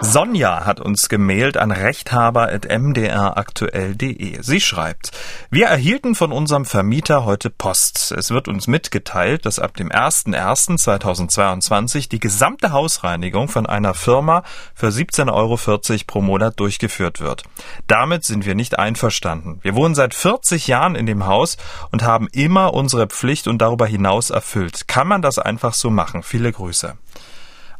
[0.02, 4.38] Sonja hat uns gemailt an rechthaber.mdraktuell.de.
[4.40, 5.10] Sie schreibt,
[5.50, 8.12] wir erhielten von unserem Vermieter heute Post.
[8.12, 14.42] Es wird uns mitgeteilt, dass ab dem 01.01.2022 die gesamte Hausreinigung von einer Firma
[14.74, 15.58] für 17,40 Euro
[16.06, 17.42] pro Monat durchgeführt wird.
[17.86, 19.58] Damit sind wir nicht einverstanden.
[19.60, 21.58] Wir wohnen seit 40 Jahren in dem Haus
[21.92, 24.88] und haben immer unsere Pflicht und darüber hinaus erfüllt.
[24.88, 26.22] Kann man das einfach so machen?
[26.22, 26.96] Viele Grüße.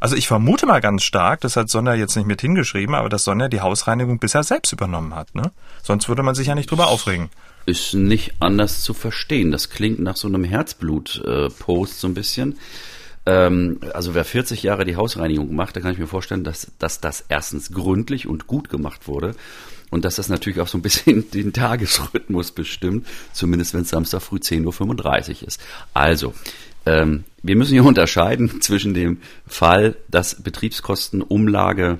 [0.01, 3.23] Also ich vermute mal ganz stark, das hat Sonja jetzt nicht mit hingeschrieben, aber dass
[3.23, 5.35] Sonja die Hausreinigung bisher selbst übernommen hat.
[5.35, 5.51] Ne?
[5.83, 7.29] Sonst würde man sich ja nicht drüber aufregen.
[7.67, 9.51] Ist nicht anders zu verstehen.
[9.51, 12.57] Das klingt nach so einem Herzblut-Post so ein bisschen.
[13.27, 16.99] Ähm, also wer 40 Jahre die Hausreinigung macht, da kann ich mir vorstellen, dass, dass
[16.99, 19.35] das erstens gründlich und gut gemacht wurde
[19.91, 24.23] und dass das natürlich auch so ein bisschen den Tagesrhythmus bestimmt, zumindest wenn es Samstag
[24.23, 25.61] früh 10.35 Uhr ist.
[25.93, 26.33] Also,
[26.85, 31.99] ähm, wir müssen hier unterscheiden zwischen dem Fall, dass Betriebskostenumlage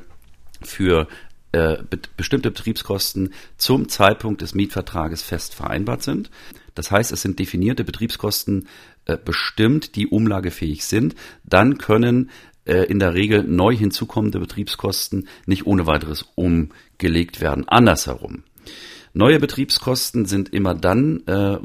[0.62, 1.08] für
[1.52, 6.30] äh, be bestimmte Betriebskosten zum Zeitpunkt des Mietvertrages fest vereinbart sind.
[6.76, 8.68] Das heißt, es sind definierte Betriebskosten
[9.06, 11.16] äh, bestimmt, die umlagefähig sind.
[11.44, 12.30] Dann können
[12.66, 17.68] äh, in der Regel neu hinzukommende Betriebskosten nicht ohne weiteres umgelegt werden.
[17.68, 18.44] Andersherum.
[19.14, 21.58] Neue Betriebskosten sind immer dann äh,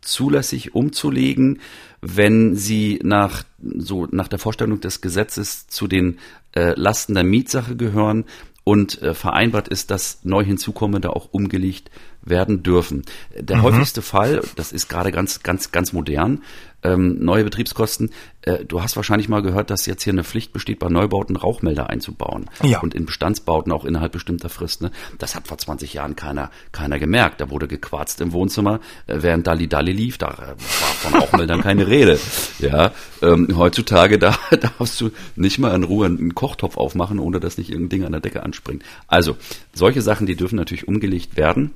[0.00, 1.60] zulässig umzulegen,
[2.00, 6.18] wenn sie nach so nach der Vorstellung des Gesetzes zu den
[6.54, 8.24] äh, Lasten der Mietsache gehören
[8.64, 11.90] und äh, vereinbart ist, dass neu hinzukommende auch umgelegt
[12.28, 13.02] werden dürfen.
[13.38, 13.62] Der mhm.
[13.62, 16.42] häufigste Fall, das ist gerade ganz, ganz, ganz modern,
[16.82, 18.10] ähm, neue Betriebskosten.
[18.42, 21.90] Äh, du hast wahrscheinlich mal gehört, dass jetzt hier eine Pflicht besteht, bei Neubauten Rauchmelder
[21.90, 22.48] einzubauen.
[22.62, 22.80] Ja.
[22.80, 24.82] Und in Bestandsbauten auch innerhalb bestimmter Frist.
[24.82, 24.90] Ne?
[25.18, 27.40] Das hat vor 20 Jahren keiner, keiner gemerkt.
[27.40, 30.18] Da wurde gequarzt im Wohnzimmer, äh, während Dalli Dalli lief.
[30.18, 32.18] Da äh, war von Rauchmeldern keine Rede.
[32.60, 37.58] Ja, ähm, heutzutage da darfst du nicht mal in Ruhe einen Kochtopf aufmachen, ohne dass
[37.58, 38.84] nicht irgendein Ding an der Decke anspringt.
[39.08, 39.36] Also
[39.72, 41.72] solche Sachen, die dürfen natürlich umgelegt werden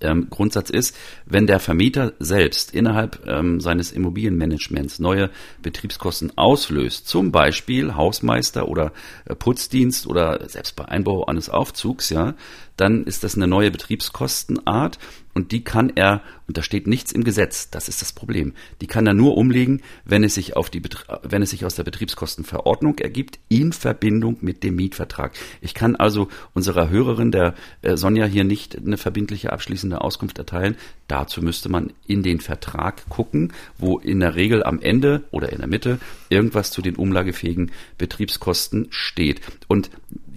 [0.00, 5.30] ähm, Grundsatz ist, wenn der Vermieter selbst innerhalb ähm, seines Immobilienmanagements neue
[5.62, 8.92] Betriebskosten auslöst, zum Beispiel Hausmeister oder
[9.24, 12.34] äh, Putzdienst oder selbst bei Einbau eines Aufzugs, ja,
[12.80, 14.98] dann ist das eine neue Betriebskostenart
[15.32, 18.86] und die kann er, und da steht nichts im Gesetz, das ist das Problem, die
[18.86, 20.82] kann er nur umlegen, wenn es sich auf die,
[21.22, 25.32] wenn es sich aus der Betriebskostenverordnung ergibt, in Verbindung mit dem Mietvertrag.
[25.60, 30.76] Ich kann also unserer Hörerin, der äh, Sonja, hier nicht eine verbindliche abschließende Auskunft erteilen.
[31.06, 35.58] Dazu müsste man in den Vertrag gucken, wo in der Regel am Ende oder in
[35.58, 39.40] der Mitte irgendwas zu den umlagefähigen Betriebskosten steht.
[39.68, 39.90] Und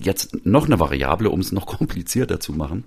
[0.06, 2.86] jetzt noch eine Variable, um es noch komplizierter zu machen.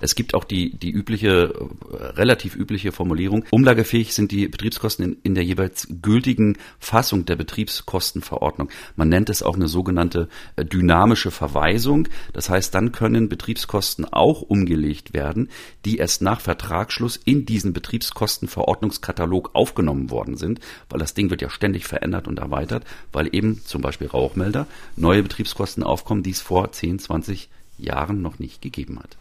[0.00, 1.54] Es gibt auch die, die übliche,
[1.92, 3.44] äh, relativ übliche Formulierung.
[3.50, 8.70] Umlagefähig sind die Betriebskosten in, in der jeweils gültigen Fassung der Betriebskostenverordnung.
[8.96, 12.08] Man nennt es auch eine sogenannte äh, dynamische Verweisung.
[12.32, 15.48] Das heißt, dann können Betriebskosten auch umgelegt werden,
[15.84, 21.50] die erst nach Vertragsschluss in diesen Betriebskostenverordnungskatalog aufgenommen worden sind, weil das Ding wird ja
[21.50, 24.66] ständig verändert und erweitert, weil eben zum Beispiel Rauchmelder
[24.96, 29.16] neue Betriebskosten aufkommen, die es vor 10, 20 Jahren noch nicht gegeben hat.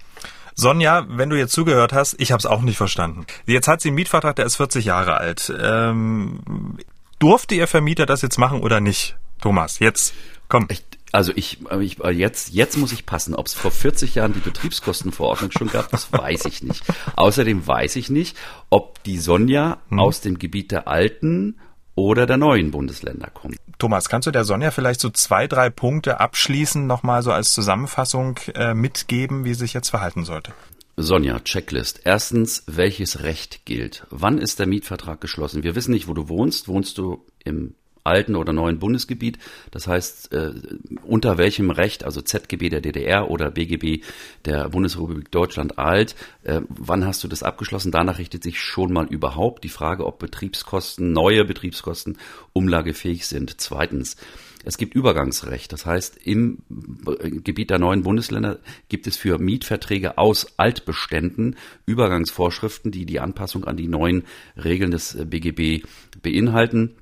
[0.59, 3.25] Sonja, wenn du jetzt zugehört hast, ich habe es auch nicht verstanden.
[3.45, 5.53] Jetzt hat sie einen Mietvertrag, der ist 40 Jahre alt.
[5.57, 6.77] Ähm,
[7.17, 9.15] durfte ihr Vermieter das jetzt machen oder nicht?
[9.41, 10.13] Thomas, jetzt
[10.49, 10.67] komm.
[10.69, 13.35] Ich, also ich, ich jetzt, jetzt muss ich passen.
[13.35, 16.83] Ob es vor 40 Jahren die Betriebskostenverordnung schon gab, das weiß ich nicht.
[17.15, 18.35] Außerdem weiß ich nicht,
[18.69, 19.99] ob die Sonja hm.
[19.99, 21.57] aus dem Gebiet der alten
[21.99, 23.57] oder der neuen Bundesländer kommt.
[23.77, 28.39] Thomas, kannst du der Sonja vielleicht so zwei, drei Punkte abschließend nochmal so als Zusammenfassung
[28.55, 30.53] äh, mitgeben, wie sie sich jetzt verhalten sollte?
[30.95, 32.01] Sonja, Checklist.
[32.05, 34.05] Erstens, welches Recht gilt?
[34.09, 35.63] Wann ist der Mietvertrag geschlossen?
[35.63, 36.67] Wir wissen nicht, wo du wohnst.
[36.69, 37.75] Wohnst du im
[38.09, 39.37] alten oder neuen Bundesgebiet.
[39.71, 40.51] Das heißt, äh,
[41.03, 44.03] unter welchem Recht, also ZGB der DDR oder BGB
[44.45, 47.91] der Bundesrepublik Deutschland alt, äh, wann hast du das abgeschlossen?
[47.91, 52.17] Danach richtet sich schon mal überhaupt die Frage, ob Betriebskosten, neue Betriebskosten
[52.53, 53.61] umlagefähig sind.
[53.61, 54.17] Zweitens,
[54.65, 55.71] es gibt Übergangsrecht.
[55.71, 56.59] Das heißt, im
[57.43, 63.77] Gebiet der neuen Bundesländer gibt es für Mietverträge aus Altbeständen Übergangsvorschriften, die die Anpassung an
[63.77, 64.23] die neuen
[64.57, 65.85] Regeln des BGB
[66.21, 66.95] beinhalten.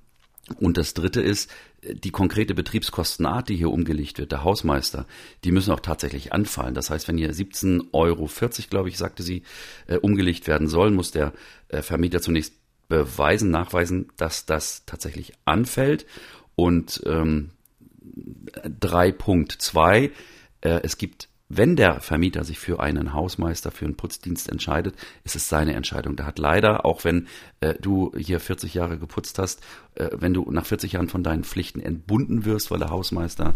[0.60, 1.52] Und das dritte ist,
[1.84, 5.06] die konkrete Betriebskostenart, die hier umgelegt wird, der Hausmeister,
[5.44, 6.74] die müssen auch tatsächlich anfallen.
[6.74, 8.30] Das heißt, wenn hier 17,40 Euro,
[8.70, 9.44] glaube ich, sagte sie,
[9.88, 11.34] äh, umgelegt werden soll, muss der
[11.68, 12.54] äh, Vermieter zunächst
[12.88, 16.06] beweisen, nachweisen, dass das tatsächlich anfällt.
[16.56, 17.52] Und ähm,
[18.64, 20.12] 3.2,
[20.62, 25.38] äh, es gibt wenn der Vermieter sich für einen Hausmeister, für einen Putzdienst entscheidet, ist
[25.38, 26.18] es seine Entscheidung.
[26.18, 27.28] Da hat leider, auch wenn
[27.62, 29.62] äh, du hier 40 Jahre geputzt hast,
[29.96, 33.54] äh, wenn du nach 40 Jahren von deinen Pflichten entbunden wirst, weil der Hausmeister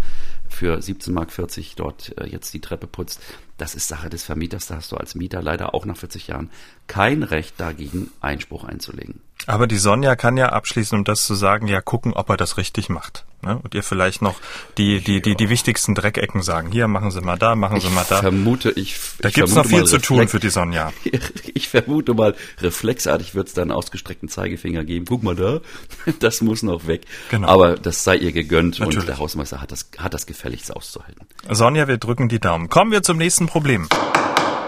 [0.47, 1.31] für 17,40 Mark
[1.75, 3.21] dort äh, jetzt die Treppe putzt,
[3.57, 4.67] das ist Sache des Vermieters.
[4.67, 6.49] Da hast du als Mieter leider auch nach 40 Jahren
[6.87, 9.19] kein Recht dagegen, Einspruch einzulegen.
[9.47, 12.57] Aber die Sonja kann ja abschließen, um das zu sagen, ja gucken, ob er das
[12.57, 13.25] richtig macht.
[13.43, 13.59] Ne?
[13.63, 14.35] Und ihr vielleicht noch
[14.77, 16.71] die, die, die, die wichtigsten Dreckecken sagen.
[16.71, 18.19] Hier, machen Sie mal da, machen Sie mal da.
[18.19, 20.91] Vermute, ich, da ich gibt's noch viel zu tun für die Sonja.
[21.53, 25.05] Ich vermute mal, reflexartig wird's dann ausgestreckten Zeigefinger geben.
[25.07, 25.59] Guck mal da,
[26.19, 27.01] das muss noch weg.
[27.29, 27.47] Genau.
[27.47, 28.99] Aber das sei ihr gegönnt Natürlich.
[28.99, 31.25] und der Hausmeister hat das, hat das gefälligst auszuhalten.
[31.49, 32.69] Sonja, wir drücken die Daumen.
[32.69, 33.87] Kommen wir zum nächsten Problem.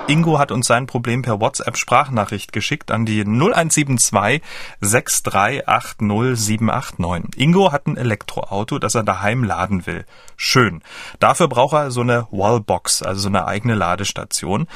[0.06, 4.42] Ingo hat uns sein Problem per WhatsApp Sprachnachricht geschickt an die 0172
[4.82, 7.38] 6380789.
[7.38, 10.04] Ingo hat ein Elektroauto, das er daheim laden will.
[10.36, 10.82] Schön.
[11.20, 14.68] Dafür braucht er so eine Wallbox, also so eine eigene Ladestation.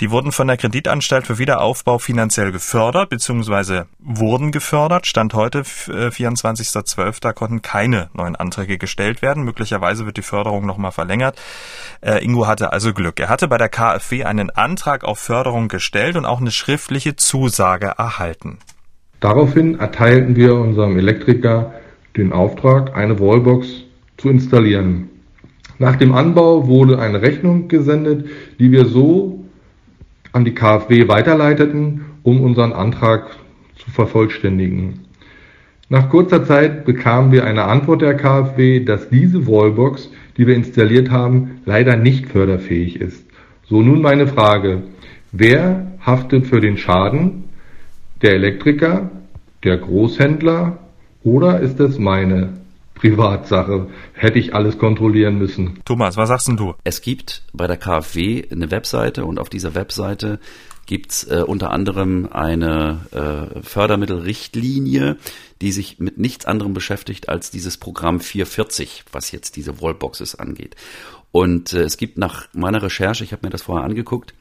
[0.00, 5.06] Die wurden von der Kreditanstalt für Wiederaufbau finanziell gefördert, beziehungsweise wurden gefördert.
[5.06, 9.44] Stand heute, 24.12., äh, konnten keine neuen Anträge gestellt werden.
[9.44, 11.40] Möglicherweise wird die Förderung nochmal verlängert.
[12.00, 13.20] Äh, Ingo hatte also Glück.
[13.20, 17.92] Er hatte bei der KfW einen Antrag auf Förderung gestellt und auch eine schriftliche Zusage
[17.98, 18.56] erhalten.
[19.20, 21.74] Daraufhin erteilten wir unserem Elektriker
[22.16, 23.84] den Auftrag, eine Wallbox
[24.16, 25.10] zu installieren.
[25.78, 28.26] Nach dem Anbau wurde eine Rechnung gesendet,
[28.58, 29.44] die wir so
[30.32, 33.36] an die KfW weiterleiteten, um unseren Antrag
[33.76, 35.00] zu vervollständigen.
[35.90, 41.10] Nach kurzer Zeit bekamen wir eine Antwort der KfW, dass diese Wallbox, die wir installiert
[41.10, 43.26] haben, leider nicht förderfähig ist.
[43.68, 44.82] So nun meine Frage,
[45.32, 47.44] wer haftet für den Schaden?
[48.22, 49.10] Der Elektriker,
[49.64, 50.78] der Großhändler
[51.22, 52.58] oder ist es meine
[52.94, 53.88] Privatsache.
[54.12, 55.80] Hätte ich alles kontrollieren müssen.
[55.84, 56.74] Thomas, was sagst denn du?
[56.84, 60.38] Es gibt bei der KfW eine Webseite und auf dieser Webseite
[60.86, 65.16] gibt's äh, unter anderem eine äh, Fördermittelrichtlinie,
[65.60, 70.76] die sich mit nichts anderem beschäftigt als dieses Programm 440, was jetzt diese Wallboxes angeht.
[71.34, 74.34] Und äh, es gibt nach meiner Recherche, ich habe mir das vorher angeguckt,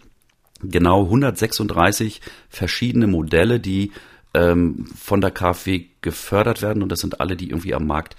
[0.61, 3.91] genau 136 verschiedene Modelle, die
[4.35, 8.15] ähm, von der KfW gefördert werden und das sind alle, die irgendwie am Markt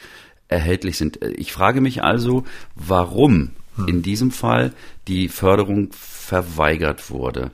[0.48, 1.22] erhältlich sind.
[1.22, 2.42] Ich frage mich also,
[2.74, 3.87] warum hm.
[3.87, 4.72] in diesem Fall
[5.06, 7.52] die Förderung verweigert wurde.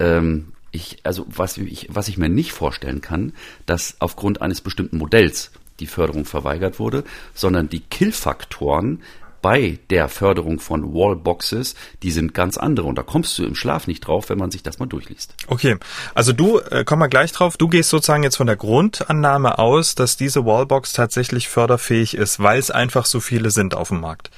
[0.00, 3.34] Ähm, ich, also was ich, was ich mir nicht vorstellen kann,
[3.66, 9.00] dass aufgrund eines bestimmten Modells die Förderung verweigert wurde, sondern die Killfaktoren
[9.42, 13.86] bei der Förderung von Wallboxes, die sind ganz andere und da kommst du im Schlaf
[13.86, 15.34] nicht drauf, wenn man sich das mal durchliest.
[15.46, 15.76] Okay,
[16.14, 19.94] also du, äh, komm mal gleich drauf, du gehst sozusagen jetzt von der Grundannahme aus,
[19.94, 24.30] dass diese Wallbox tatsächlich förderfähig ist, weil es einfach so viele sind auf dem Markt.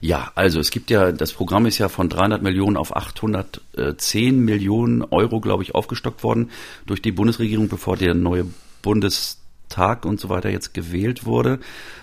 [0.00, 5.02] Ja, also es gibt ja, das Programm ist ja von 300 Millionen auf 810 Millionen
[5.02, 6.50] Euro, glaube ich, aufgestockt worden
[6.86, 8.46] durch die Bundesregierung, bevor der neue
[8.82, 9.38] Bundes
[9.76, 11.58] Tag und so weiter jetzt gewählt wurde.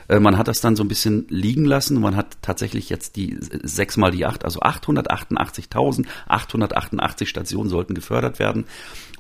[0.08, 2.00] Äh, man hat das dann so ein bisschen liegen lassen.
[2.00, 8.66] Man hat tatsächlich jetzt die sechs mal die acht, also 888.888 Stationen sollten gefördert werden.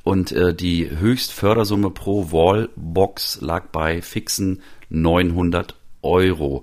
[0.03, 6.61] Und äh, die Höchstfördersumme pro Wallbox lag bei fixen 900 Euro.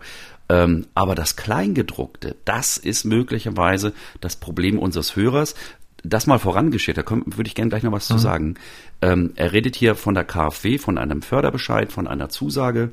[0.48, 5.56] Ähm, aber das Kleingedruckte, das ist möglicherweise das Problem unseres Hörers
[6.02, 8.14] das mal vorangestellt, da würde ich gerne gleich noch was mhm.
[8.14, 8.54] zu sagen.
[9.02, 12.90] Ähm, er redet hier von der KfW, von einem Förderbescheid, von einer Zusage,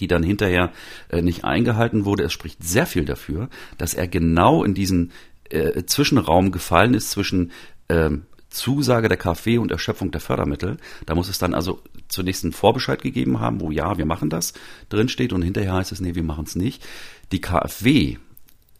[0.00, 0.72] die dann hinterher
[1.08, 2.24] äh, nicht eingehalten wurde.
[2.24, 5.12] Es spricht sehr viel dafür, dass er genau in diesen
[5.50, 7.52] äh, Zwischenraum gefallen ist zwischen
[7.88, 10.78] ähm, Zusage der KfW und Erschöpfung der Fördermittel.
[11.04, 14.54] Da muss es dann also zunächst einen Vorbescheid gegeben haben, wo ja, wir machen das
[14.88, 16.86] drinsteht und hinterher heißt es, nee, wir machen es nicht.
[17.32, 18.16] Die KfW,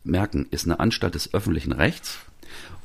[0.05, 2.19] merken, ist eine Anstalt des öffentlichen Rechts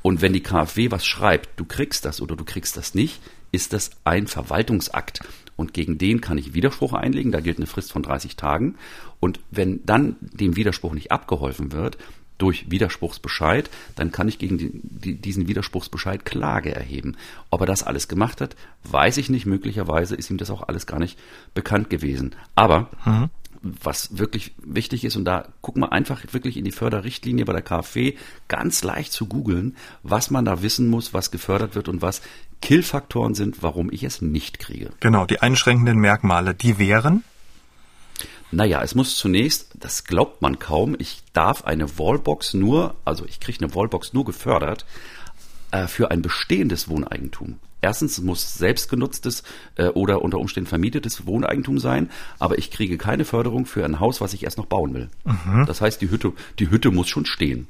[0.01, 3.74] und wenn die KfW was schreibt, du kriegst das oder du kriegst das nicht, ist
[3.74, 5.19] das ein Verwaltungsakt.
[5.55, 7.32] Und gegen den kann ich Widerspruch einlegen.
[7.32, 8.76] Da gilt eine Frist von 30 Tagen.
[9.19, 11.97] Und wenn dann dem Widerspruch nicht abgeholfen wird,
[12.39, 17.15] durch Widerspruchsbescheid, dann kann ich gegen die, die, diesen Widerspruchsbescheid Klage erheben.
[17.51, 19.45] Ob er das alles gemacht hat, weiß ich nicht.
[19.45, 21.19] Möglicherweise ist ihm das auch alles gar nicht
[21.53, 22.36] bekannt gewesen.
[22.55, 23.30] Aber mhm.
[23.62, 27.62] Was wirklich wichtig ist, und da gucken wir einfach wirklich in die Förderrichtlinie bei der
[27.62, 28.16] KfW,
[28.47, 32.22] ganz leicht zu googeln, was man da wissen muss, was gefördert wird und was
[32.62, 34.91] Killfaktoren sind, warum ich es nicht kriege.
[34.99, 37.24] Genau, die einschränkenden Merkmale, die wären?
[38.51, 43.39] Naja, es muss zunächst, das glaubt man kaum, ich darf eine Wallbox nur, also ich
[43.39, 44.86] kriege eine Wallbox nur gefördert
[45.72, 47.59] äh, für ein bestehendes Wohneigentum.
[47.82, 49.43] Erstens muss selbstgenutztes
[49.75, 52.09] äh, oder unter Umständen vermietetes Wohneigentum sein,
[52.39, 55.09] aber ich kriege keine Förderung für ein Haus, was ich erst noch bauen will.
[55.25, 55.65] Mhm.
[55.65, 57.67] Das heißt, die Hütte, die Hütte muss schon stehen.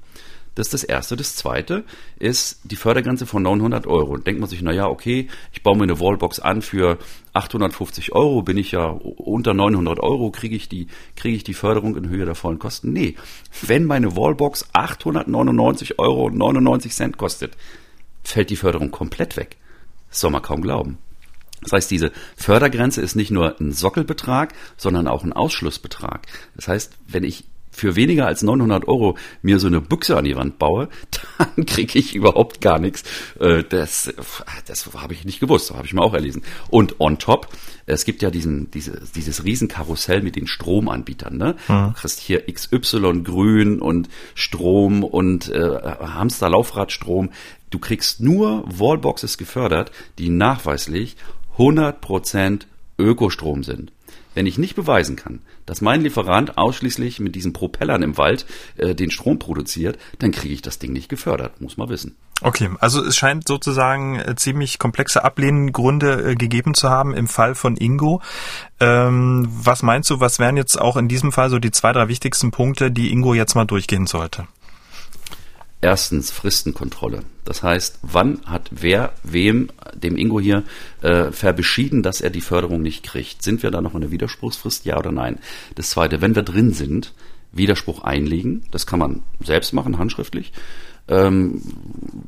[0.55, 1.15] Das ist das Erste.
[1.15, 1.85] Das Zweite
[2.19, 4.17] ist die Fördergrenze von 900 Euro.
[4.17, 6.97] Denkt man sich, na ja, okay, ich baue mir eine Wallbox an für
[7.33, 11.95] 850 Euro, bin ich ja unter 900 Euro, kriege ich die, kriege ich die Förderung
[11.95, 12.91] in Höhe der vollen Kosten?
[12.91, 13.15] Nee.
[13.61, 17.55] Wenn meine Wallbox 899 Euro und 99 Cent kostet,
[18.21, 19.55] fällt die Förderung komplett weg.
[20.11, 20.97] Soll man kaum glauben.
[21.61, 26.25] Das heißt, diese Fördergrenze ist nicht nur ein Sockelbetrag, sondern auch ein Ausschlussbetrag.
[26.55, 30.35] Das heißt, wenn ich für weniger als 900 Euro mir so eine Büchse an die
[30.35, 30.89] Wand baue,
[31.37, 33.03] dann kriege ich überhaupt gar nichts.
[33.39, 34.13] Äh, das,
[34.65, 36.43] das habe ich nicht gewusst, habe ich mir auch erlesen.
[36.69, 37.47] Und on top,
[37.85, 41.37] es gibt ja diesen, diese, dieses Riesenkarussell mit den Stromanbietern.
[41.37, 41.55] Ne?
[41.67, 41.87] Mhm.
[41.87, 47.29] Du kriegst hier XY Grün und Strom und äh, Hamster Laufradstrom.
[47.69, 51.15] Du kriegst nur Wallboxes gefördert, die nachweislich
[51.57, 52.61] 100%
[52.97, 53.91] Ökostrom sind.
[54.33, 58.45] Wenn ich nicht beweisen kann, dass mein Lieferant ausschließlich mit diesen Propellern im Wald
[58.77, 62.15] äh, den Strom produziert, dann kriege ich das Ding nicht gefördert, muss man wissen.
[62.43, 67.55] Okay, also es scheint sozusagen äh, ziemlich komplexe Ablehngründe äh, gegeben zu haben im Fall
[67.55, 68.21] von Ingo.
[68.79, 72.07] Ähm, was meinst du, was wären jetzt auch in diesem Fall so die zwei, drei
[72.07, 74.47] wichtigsten Punkte, die Ingo jetzt mal durchgehen sollte?
[75.81, 77.23] Erstens Fristenkontrolle.
[77.43, 80.63] Das heißt, wann hat wer wem, dem Ingo hier,
[81.01, 83.41] äh, verbeschieden, dass er die Förderung nicht kriegt?
[83.41, 85.39] Sind wir da noch in der Widerspruchsfrist, ja oder nein?
[85.73, 87.13] Das Zweite, wenn wir drin sind,
[87.51, 88.63] Widerspruch einlegen.
[88.71, 90.53] Das kann man selbst machen, handschriftlich.
[91.07, 91.61] Ähm,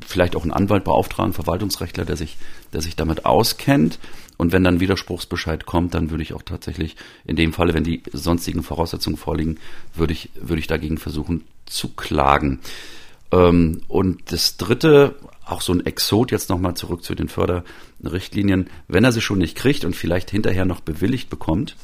[0.05, 2.37] vielleicht auch einen Anwalt beauftragen, Verwaltungsrechtler, der sich,
[2.73, 3.99] der sich damit auskennt.
[4.37, 8.01] Und wenn dann Widerspruchsbescheid kommt, dann würde ich auch tatsächlich in dem Falle, wenn die
[8.11, 9.59] sonstigen Voraussetzungen vorliegen,
[9.93, 12.59] würde ich, würde ich dagegen versuchen zu klagen.
[13.33, 15.15] Ähm, und das dritte,
[15.45, 19.57] auch so ein Exot, jetzt nochmal zurück zu den Förderrichtlinien, wenn er sie schon nicht
[19.57, 21.75] kriegt und vielleicht hinterher noch bewilligt bekommt,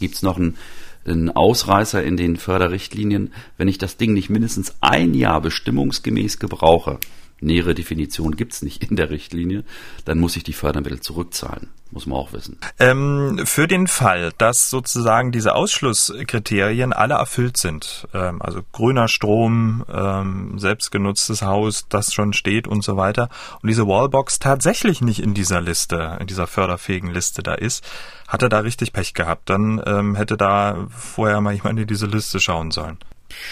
[0.00, 0.56] gibt's noch einen,
[1.04, 6.98] einen Ausreißer in den Förderrichtlinien, wenn ich das Ding nicht mindestens ein Jahr bestimmungsgemäß gebrauche
[7.42, 9.64] nähere Definition gibt's nicht in der Richtlinie,
[10.04, 11.68] dann muss ich die Fördermittel zurückzahlen.
[11.92, 12.56] Muss man auch wissen.
[12.78, 19.84] Ähm, für den Fall, dass sozusagen diese Ausschlusskriterien alle erfüllt sind, ähm, also grüner Strom,
[19.92, 23.28] ähm, selbstgenutztes Haus, das schon steht und so weiter,
[23.60, 27.84] und diese Wallbox tatsächlich nicht in dieser Liste, in dieser förderfähigen Liste da ist,
[28.26, 29.50] hat er da richtig Pech gehabt.
[29.50, 32.96] Dann ähm, hätte da vorher mal jemand in diese Liste schauen sollen.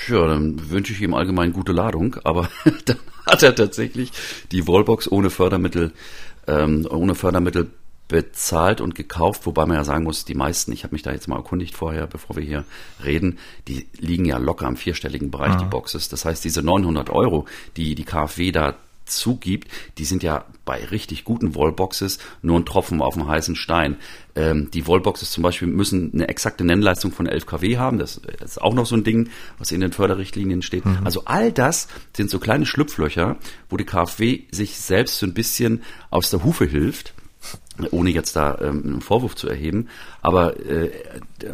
[0.08, 2.48] Ja, dann wünsche ich ihm allgemein gute Ladung, aber
[2.86, 4.12] dann hat er tatsächlich
[4.50, 5.92] die Wallbox ohne Fördermittel,
[6.46, 7.70] ähm, ohne Fördermittel
[8.10, 11.28] bezahlt und gekauft, wobei man ja sagen muss, die meisten, ich habe mich da jetzt
[11.28, 12.64] mal erkundigt vorher, bevor wir hier
[13.04, 13.38] reden,
[13.68, 15.58] die liegen ja locker im vierstelligen Bereich, ja.
[15.58, 16.08] die Boxes.
[16.08, 17.46] Das heißt, diese 900 Euro,
[17.76, 18.74] die die KfW da
[19.06, 23.96] zugibt, die sind ja bei richtig guten Wallboxes nur ein Tropfen auf dem heißen Stein.
[24.34, 27.98] Ähm, die Wallboxes zum Beispiel müssen eine exakte Nennleistung von 11 kW haben.
[27.98, 30.84] Das ist auch noch so ein Ding, was in den Förderrichtlinien steht.
[30.84, 31.00] Mhm.
[31.04, 33.36] Also all das sind so kleine Schlupflöcher,
[33.68, 37.14] wo die KfW sich selbst so ein bisschen aus der Hufe hilft
[37.90, 39.88] ohne jetzt da ähm, einen Vorwurf zu erheben.
[40.20, 40.90] Aber äh,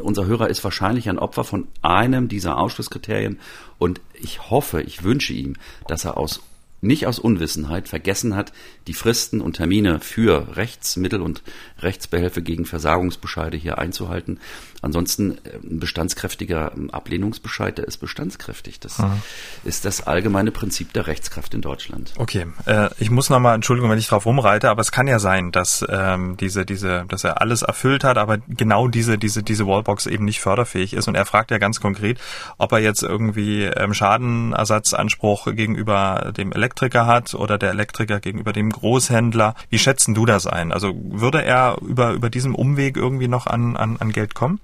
[0.02, 3.38] unser Hörer ist wahrscheinlich ein Opfer von einem dieser Ausschlusskriterien
[3.78, 5.56] und ich hoffe, ich wünsche ihm,
[5.86, 6.42] dass er aus
[6.82, 8.52] nicht aus Unwissenheit vergessen hat,
[8.86, 11.42] die Fristen und Termine für Rechtsmittel und
[11.80, 14.38] Rechtsbehelfe gegen Versagungsbescheide hier einzuhalten.
[14.86, 18.78] Ansonsten äh, ein bestandskräftiger ähm, Ablehnungsbescheid, der ist bestandskräftig.
[18.78, 19.18] Das Aha.
[19.64, 22.12] ist das allgemeine Prinzip der Rechtskraft in Deutschland.
[22.16, 25.50] Okay, äh, ich muss nochmal, Entschuldigung, wenn ich drauf rumreite, aber es kann ja sein,
[25.50, 30.06] dass ähm, diese, diese, dass er alles erfüllt hat, aber genau diese, diese, diese Wallbox
[30.06, 31.08] eben nicht förderfähig ist.
[31.08, 32.20] Und er fragt ja ganz konkret,
[32.56, 38.70] ob er jetzt irgendwie ähm, Schadenersatzanspruch gegenüber dem Elektriker hat oder der Elektriker gegenüber dem
[38.70, 39.56] Großhändler.
[39.68, 40.70] Wie schätzen du das ein?
[40.70, 44.60] Also würde er über, über diesen Umweg irgendwie noch an, an, an Geld kommen?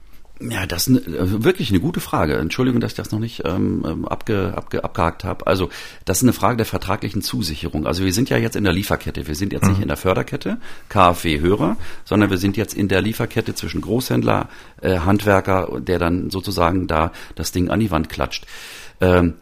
[0.51, 2.37] Ja, das ist eine, wirklich eine gute Frage.
[2.37, 5.47] Entschuldigung, dass ich das noch nicht ähm, ähm, abge, abge, abgehakt habe.
[5.47, 5.69] Also
[6.05, 7.87] das ist eine Frage der vertraglichen Zusicherung.
[7.87, 9.27] Also wir sind ja jetzt in der Lieferkette.
[9.27, 9.71] Wir sind jetzt mhm.
[9.71, 14.49] nicht in der Förderkette, KfW-Hörer, sondern wir sind jetzt in der Lieferkette zwischen Großhändler,
[14.81, 18.47] äh, Handwerker, der dann sozusagen da das Ding an die Wand klatscht.
[19.01, 19.35] Ähm,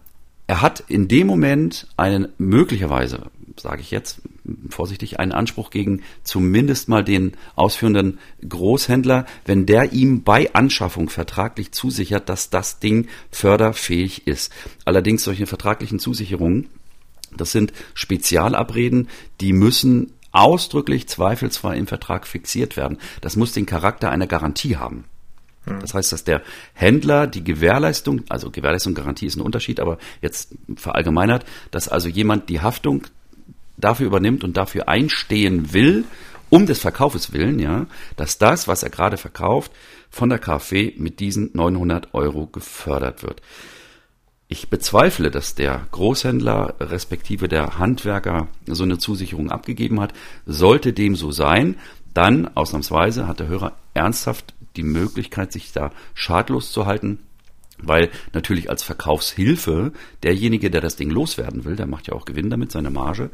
[0.47, 3.27] er hat in dem Moment einen möglicherweise,
[3.57, 4.21] sage ich jetzt
[4.69, 11.73] vorsichtig, einen Anspruch gegen zumindest mal den ausführenden Großhändler, wenn der ihm bei Anschaffung vertraglich
[11.73, 14.53] zusichert, dass das Ding förderfähig ist.
[14.85, 16.69] Allerdings solche vertraglichen Zusicherungen,
[17.37, 19.09] das sind Spezialabreden,
[19.41, 22.99] die müssen ausdrücklich zweifelsfrei im Vertrag fixiert werden.
[23.21, 25.05] Das muss den Charakter einer Garantie haben.
[25.67, 26.43] Das heißt, dass der
[26.73, 32.49] Händler die Gewährleistung, also Gewährleistung, Garantie ist ein Unterschied, aber jetzt verallgemeinert, dass also jemand
[32.49, 33.07] die Haftung
[33.81, 36.05] dafür übernimmt und dafür einstehen will,
[36.51, 39.73] um des Verkaufes willen, ja, dass das, was er gerade verkauft,
[40.11, 43.41] von der KfW mit diesen 900 Euro gefördert wird.
[44.49, 50.13] Ich bezweifle, dass der Großhändler respektive der Handwerker so eine Zusicherung abgegeben hat.
[50.45, 51.77] Sollte dem so sein,
[52.15, 57.21] dann ausnahmsweise hat der Hörer ernsthaft die Möglichkeit, sich da schadlos zu halten,
[57.83, 62.51] weil natürlich als Verkaufshilfe derjenige, der das Ding loswerden will, der macht ja auch Gewinn
[62.51, 63.31] damit, seine Marge,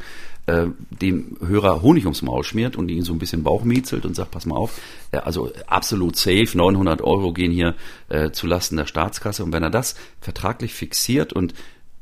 [0.47, 4.15] äh, dem Hörer Honig ums Maul schmiert und ihn so ein bisschen Bauch miezelt und
[4.15, 4.81] sagt, pass mal auf,
[5.11, 7.75] äh, also absolut safe, 900 Euro gehen hier
[8.09, 9.45] äh, zu Lasten der Staatskasse.
[9.45, 11.55] Und wenn er das vertraglich fixiert und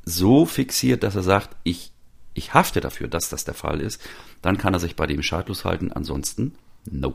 [0.05, 1.91] so fixiert, dass er sagt, ich,
[2.35, 4.03] ich hafte dafür, dass das der Fall ist,
[4.43, 5.93] dann kann er sich bei dem schadlos halten.
[5.93, 6.55] Ansonsten,
[6.91, 7.15] no.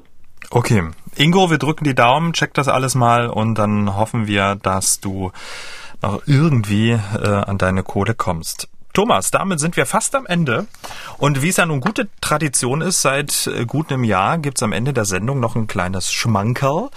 [0.50, 0.84] Okay,
[1.16, 5.32] Ingo, wir drücken die Daumen, check das alles mal und dann hoffen wir, dass du
[6.02, 8.68] noch irgendwie äh, an deine Kohle kommst.
[8.94, 10.68] Thomas, damit sind wir fast am Ende.
[11.18, 14.72] Und wie es ja nun gute Tradition ist, seit äh, gut einem Jahr gibt's am
[14.72, 16.90] Ende der Sendung noch ein kleines Schmankerl.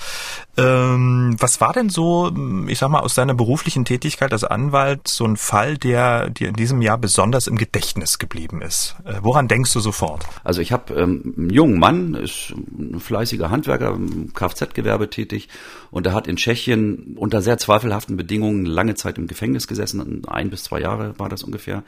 [0.56, 2.30] Ähm, was war denn so,
[2.66, 6.54] ich sag mal, aus deiner beruflichen Tätigkeit als Anwalt so ein Fall, der dir in
[6.54, 8.94] diesem Jahr besonders im Gedächtnis geblieben ist?
[9.04, 10.26] Äh, woran denkst du sofort?
[10.44, 15.48] Also ich habe ähm, einen jungen Mann, ist ein fleißiger Handwerker, im Kfz-Gewerbe tätig
[15.90, 20.50] und er hat in Tschechien unter sehr zweifelhaften Bedingungen lange Zeit im Gefängnis gesessen, ein
[20.50, 21.81] bis zwei Jahre war das ungefähr.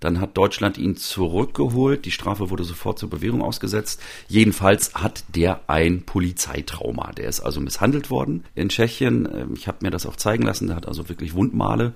[0.00, 2.04] Dann hat Deutschland ihn zurückgeholt.
[2.04, 4.00] Die Strafe wurde sofort zur Bewährung ausgesetzt.
[4.28, 7.12] Jedenfalls hat der ein Polizeitrauma.
[7.12, 9.26] Der ist also misshandelt worden in Tschechien.
[9.32, 10.66] Ähm, ich habe mir das auch zeigen lassen.
[10.66, 11.94] Der hat also wirklich Wundmale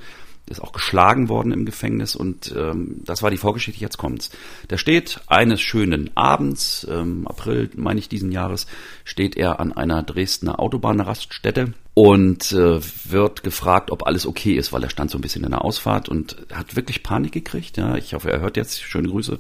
[0.51, 4.31] ist auch geschlagen worden im Gefängnis und ähm, das war die Vorgeschichte, jetzt kommt's.
[4.69, 8.67] Der steht eines schönen Abends, ähm, April meine ich diesen Jahres,
[9.05, 14.83] steht er an einer Dresdner Autobahnraststätte und äh, wird gefragt, ob alles okay ist, weil
[14.83, 17.77] er stand so ein bisschen in der Ausfahrt und hat wirklich Panik gekriegt.
[17.77, 18.83] Ja, ich hoffe, er hört jetzt.
[18.83, 19.39] Schöne Grüße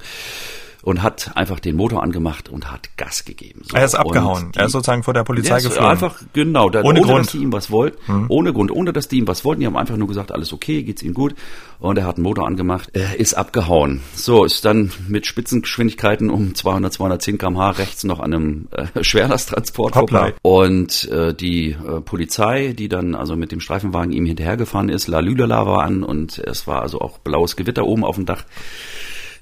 [0.83, 3.62] und hat einfach den Motor angemacht und hat Gas gegeben.
[3.64, 3.76] So.
[3.76, 4.53] Er ist abgehauen.
[4.53, 5.91] Die, er ist sozusagen vor der Polizei ist geflogen.
[5.91, 7.26] Einfach genau, da, ohne, ohne Grund.
[7.26, 8.26] dass die ihm was wollten, hm.
[8.28, 9.61] ohne Grund, ohne dass die ihm was wollten.
[9.61, 11.35] Die haben einfach nur gesagt, alles okay, geht's ihm gut.
[11.78, 14.03] Und er hat einen Motor angemacht, er ist abgehauen.
[14.14, 19.95] So ist dann mit Spitzengeschwindigkeiten um 200, 210 km/h rechts noch an einem äh, Schwerlasttransport
[19.95, 20.35] vorbei.
[20.43, 25.20] Und äh, die äh, Polizei, die dann also mit dem Streifenwagen ihm hinterhergefahren ist, La
[25.20, 28.45] Lülala war an und es war also auch blaues Gewitter oben auf dem Dach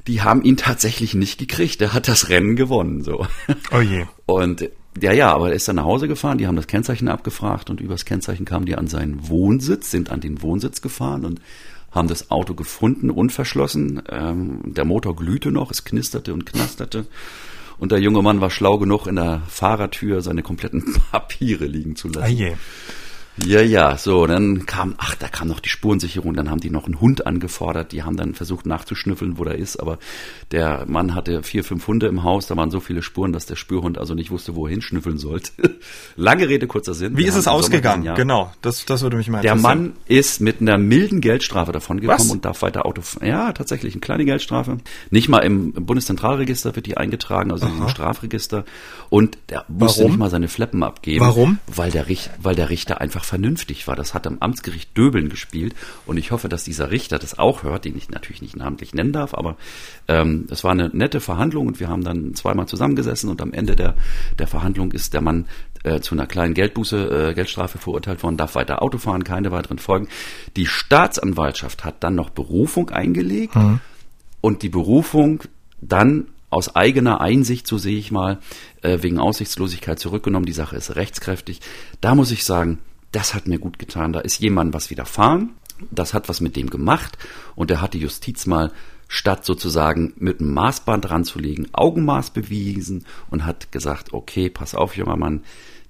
[0.08, 1.80] die haben ihn tatsächlich nicht gekriegt.
[1.82, 3.26] Er hat das Rennen gewonnen, so.
[3.70, 4.06] Oh je.
[4.26, 7.70] Und ja, ja, aber er ist dann nach Hause gefahren, die haben das Kennzeichen abgefragt
[7.70, 11.40] und übers Kennzeichen kamen die an seinen Wohnsitz, sind an den Wohnsitz gefahren und
[11.92, 14.02] haben das Auto gefunden, unverschlossen.
[14.08, 17.06] Ähm, der Motor glühte noch, es knisterte und knasterte.
[17.78, 22.08] Und der junge Mann war schlau genug, in der Fahrertür seine kompletten Papiere liegen zu
[22.08, 22.32] lassen.
[22.32, 22.54] Oh je.
[23.44, 26.86] Ja, ja, so, dann kam, ach, da kam noch die Spurensicherung, dann haben die noch
[26.86, 29.98] einen Hund angefordert, die haben dann versucht nachzuschnüffeln, wo der ist, aber
[30.50, 33.56] der Mann hatte vier, fünf Hunde im Haus, da waren so viele Spuren, dass der
[33.56, 35.52] Spürhund also nicht wusste, wo er hinschnüffeln sollte.
[36.16, 37.16] Lange Rede, kurzer Sinn.
[37.16, 38.14] Wie ist es ausgegangen?
[38.16, 39.62] Genau, das, das würde mich mal interessieren.
[39.62, 43.26] Der Mann ist mit einer milden Geldstrafe davon gekommen und darf weiter Auto fahren.
[43.26, 44.78] Ja, tatsächlich, eine kleine Geldstrafe.
[45.10, 48.64] Nicht mal im Bundeszentralregister wird die eingetragen, also im Strafregister.
[49.10, 50.12] Und der musste Warum?
[50.12, 51.24] nicht mal seine Fleppen abgeben.
[51.24, 51.58] Warum?
[51.66, 52.06] Weil der,
[52.40, 53.94] weil der Richter einfach vernünftig war.
[53.94, 55.74] Das hat am Amtsgericht Döbeln gespielt
[56.06, 59.12] und ich hoffe, dass dieser Richter das auch hört, den ich natürlich nicht namentlich nennen
[59.12, 59.56] darf, aber
[60.08, 63.76] ähm, das war eine nette Verhandlung und wir haben dann zweimal zusammengesessen und am Ende
[63.76, 63.94] der,
[64.38, 65.46] der Verhandlung ist der Mann
[65.84, 69.78] äh, zu einer kleinen Geldbuße, äh, Geldstrafe verurteilt worden, darf weiter Auto fahren, keine weiteren
[69.78, 70.08] Folgen.
[70.56, 73.80] Die Staatsanwaltschaft hat dann noch Berufung eingelegt mhm.
[74.40, 75.42] und die Berufung
[75.80, 78.38] dann aus eigener Einsicht, so sehe ich mal,
[78.82, 80.46] äh, wegen Aussichtslosigkeit zurückgenommen.
[80.46, 81.60] Die Sache ist rechtskräftig.
[82.00, 82.78] Da muss ich sagen,
[83.12, 84.12] das hat mir gut getan.
[84.12, 85.50] Da ist jemand was widerfahren.
[85.90, 87.18] Das hat was mit dem gemacht.
[87.54, 88.72] Und er hat die Justiz mal
[89.08, 95.16] statt sozusagen mit einem Maßband ranzulegen, Augenmaß bewiesen und hat gesagt, okay, pass auf, junger
[95.16, 95.44] Mann,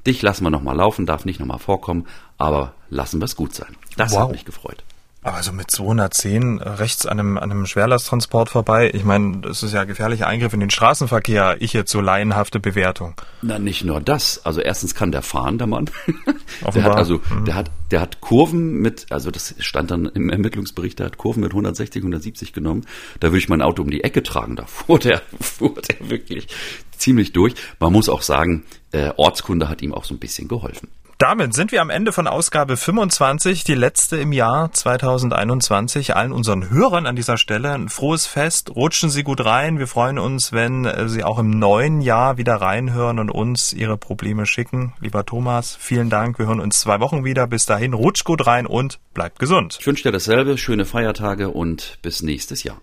[0.06, 2.06] dich lassen wir nochmal laufen, darf nicht nochmal vorkommen,
[2.38, 3.76] aber lassen wir es gut sein.
[3.96, 4.20] Das wow.
[4.20, 4.84] hat mich gefreut.
[5.28, 9.74] Aber so mit 210 rechts an einem, an einem Schwerlasttransport vorbei, ich meine, das ist
[9.74, 13.14] ja gefährlicher Eingriff in den Straßenverkehr, ich jetzt so laienhafte Bewertung.
[13.42, 14.46] Na, nicht nur das.
[14.46, 15.90] Also erstens kann der fahren, der Mann.
[16.74, 17.44] der hat also, mhm.
[17.44, 21.42] der hat, der hat Kurven mit, also das stand dann im Ermittlungsbericht, der hat Kurven
[21.42, 22.86] mit 160, 170 genommen.
[23.20, 24.56] Da würde ich mein Auto um die Ecke tragen.
[24.56, 26.48] Da fuhr der, fuhr der wirklich
[26.96, 27.54] ziemlich durch.
[27.80, 30.88] Man muss auch sagen, äh, Ortskunde hat ihm auch so ein bisschen geholfen.
[31.18, 36.14] Damit sind wir am Ende von Ausgabe 25, die letzte im Jahr 2021.
[36.14, 38.70] Allen unseren Hörern an dieser Stelle ein frohes Fest.
[38.76, 39.80] Rutschen Sie gut rein.
[39.80, 43.96] Wir freuen uns, wenn äh, Sie auch im neuen Jahr wieder reinhören und uns Ihre
[43.96, 44.92] Probleme schicken.
[45.00, 46.38] Lieber Thomas, vielen Dank.
[46.38, 47.48] Wir hören uns zwei Wochen wieder.
[47.48, 49.76] Bis dahin, rutsch gut rein und bleibt gesund.
[49.80, 52.80] Ich wünsche dir dasselbe, schöne Feiertage und bis nächstes Jahr.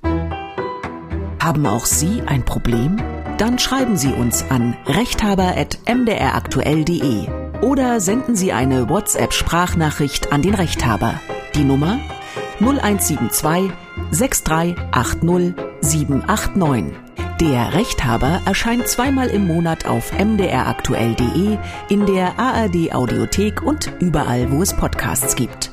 [1.41, 3.01] Haben auch Sie ein Problem?
[3.37, 11.19] Dann schreiben Sie uns an rechthaber.mdraktuell.de oder senden Sie eine WhatsApp-Sprachnachricht an den Rechthaber.
[11.55, 11.99] Die Nummer
[12.59, 13.71] 0172
[14.11, 17.05] 6380 789.
[17.41, 21.57] Der Rechthaber erscheint zweimal im Monat auf mdraktuell.de,
[21.89, 25.71] in der ARD Audiothek und überall, wo es Podcasts gibt.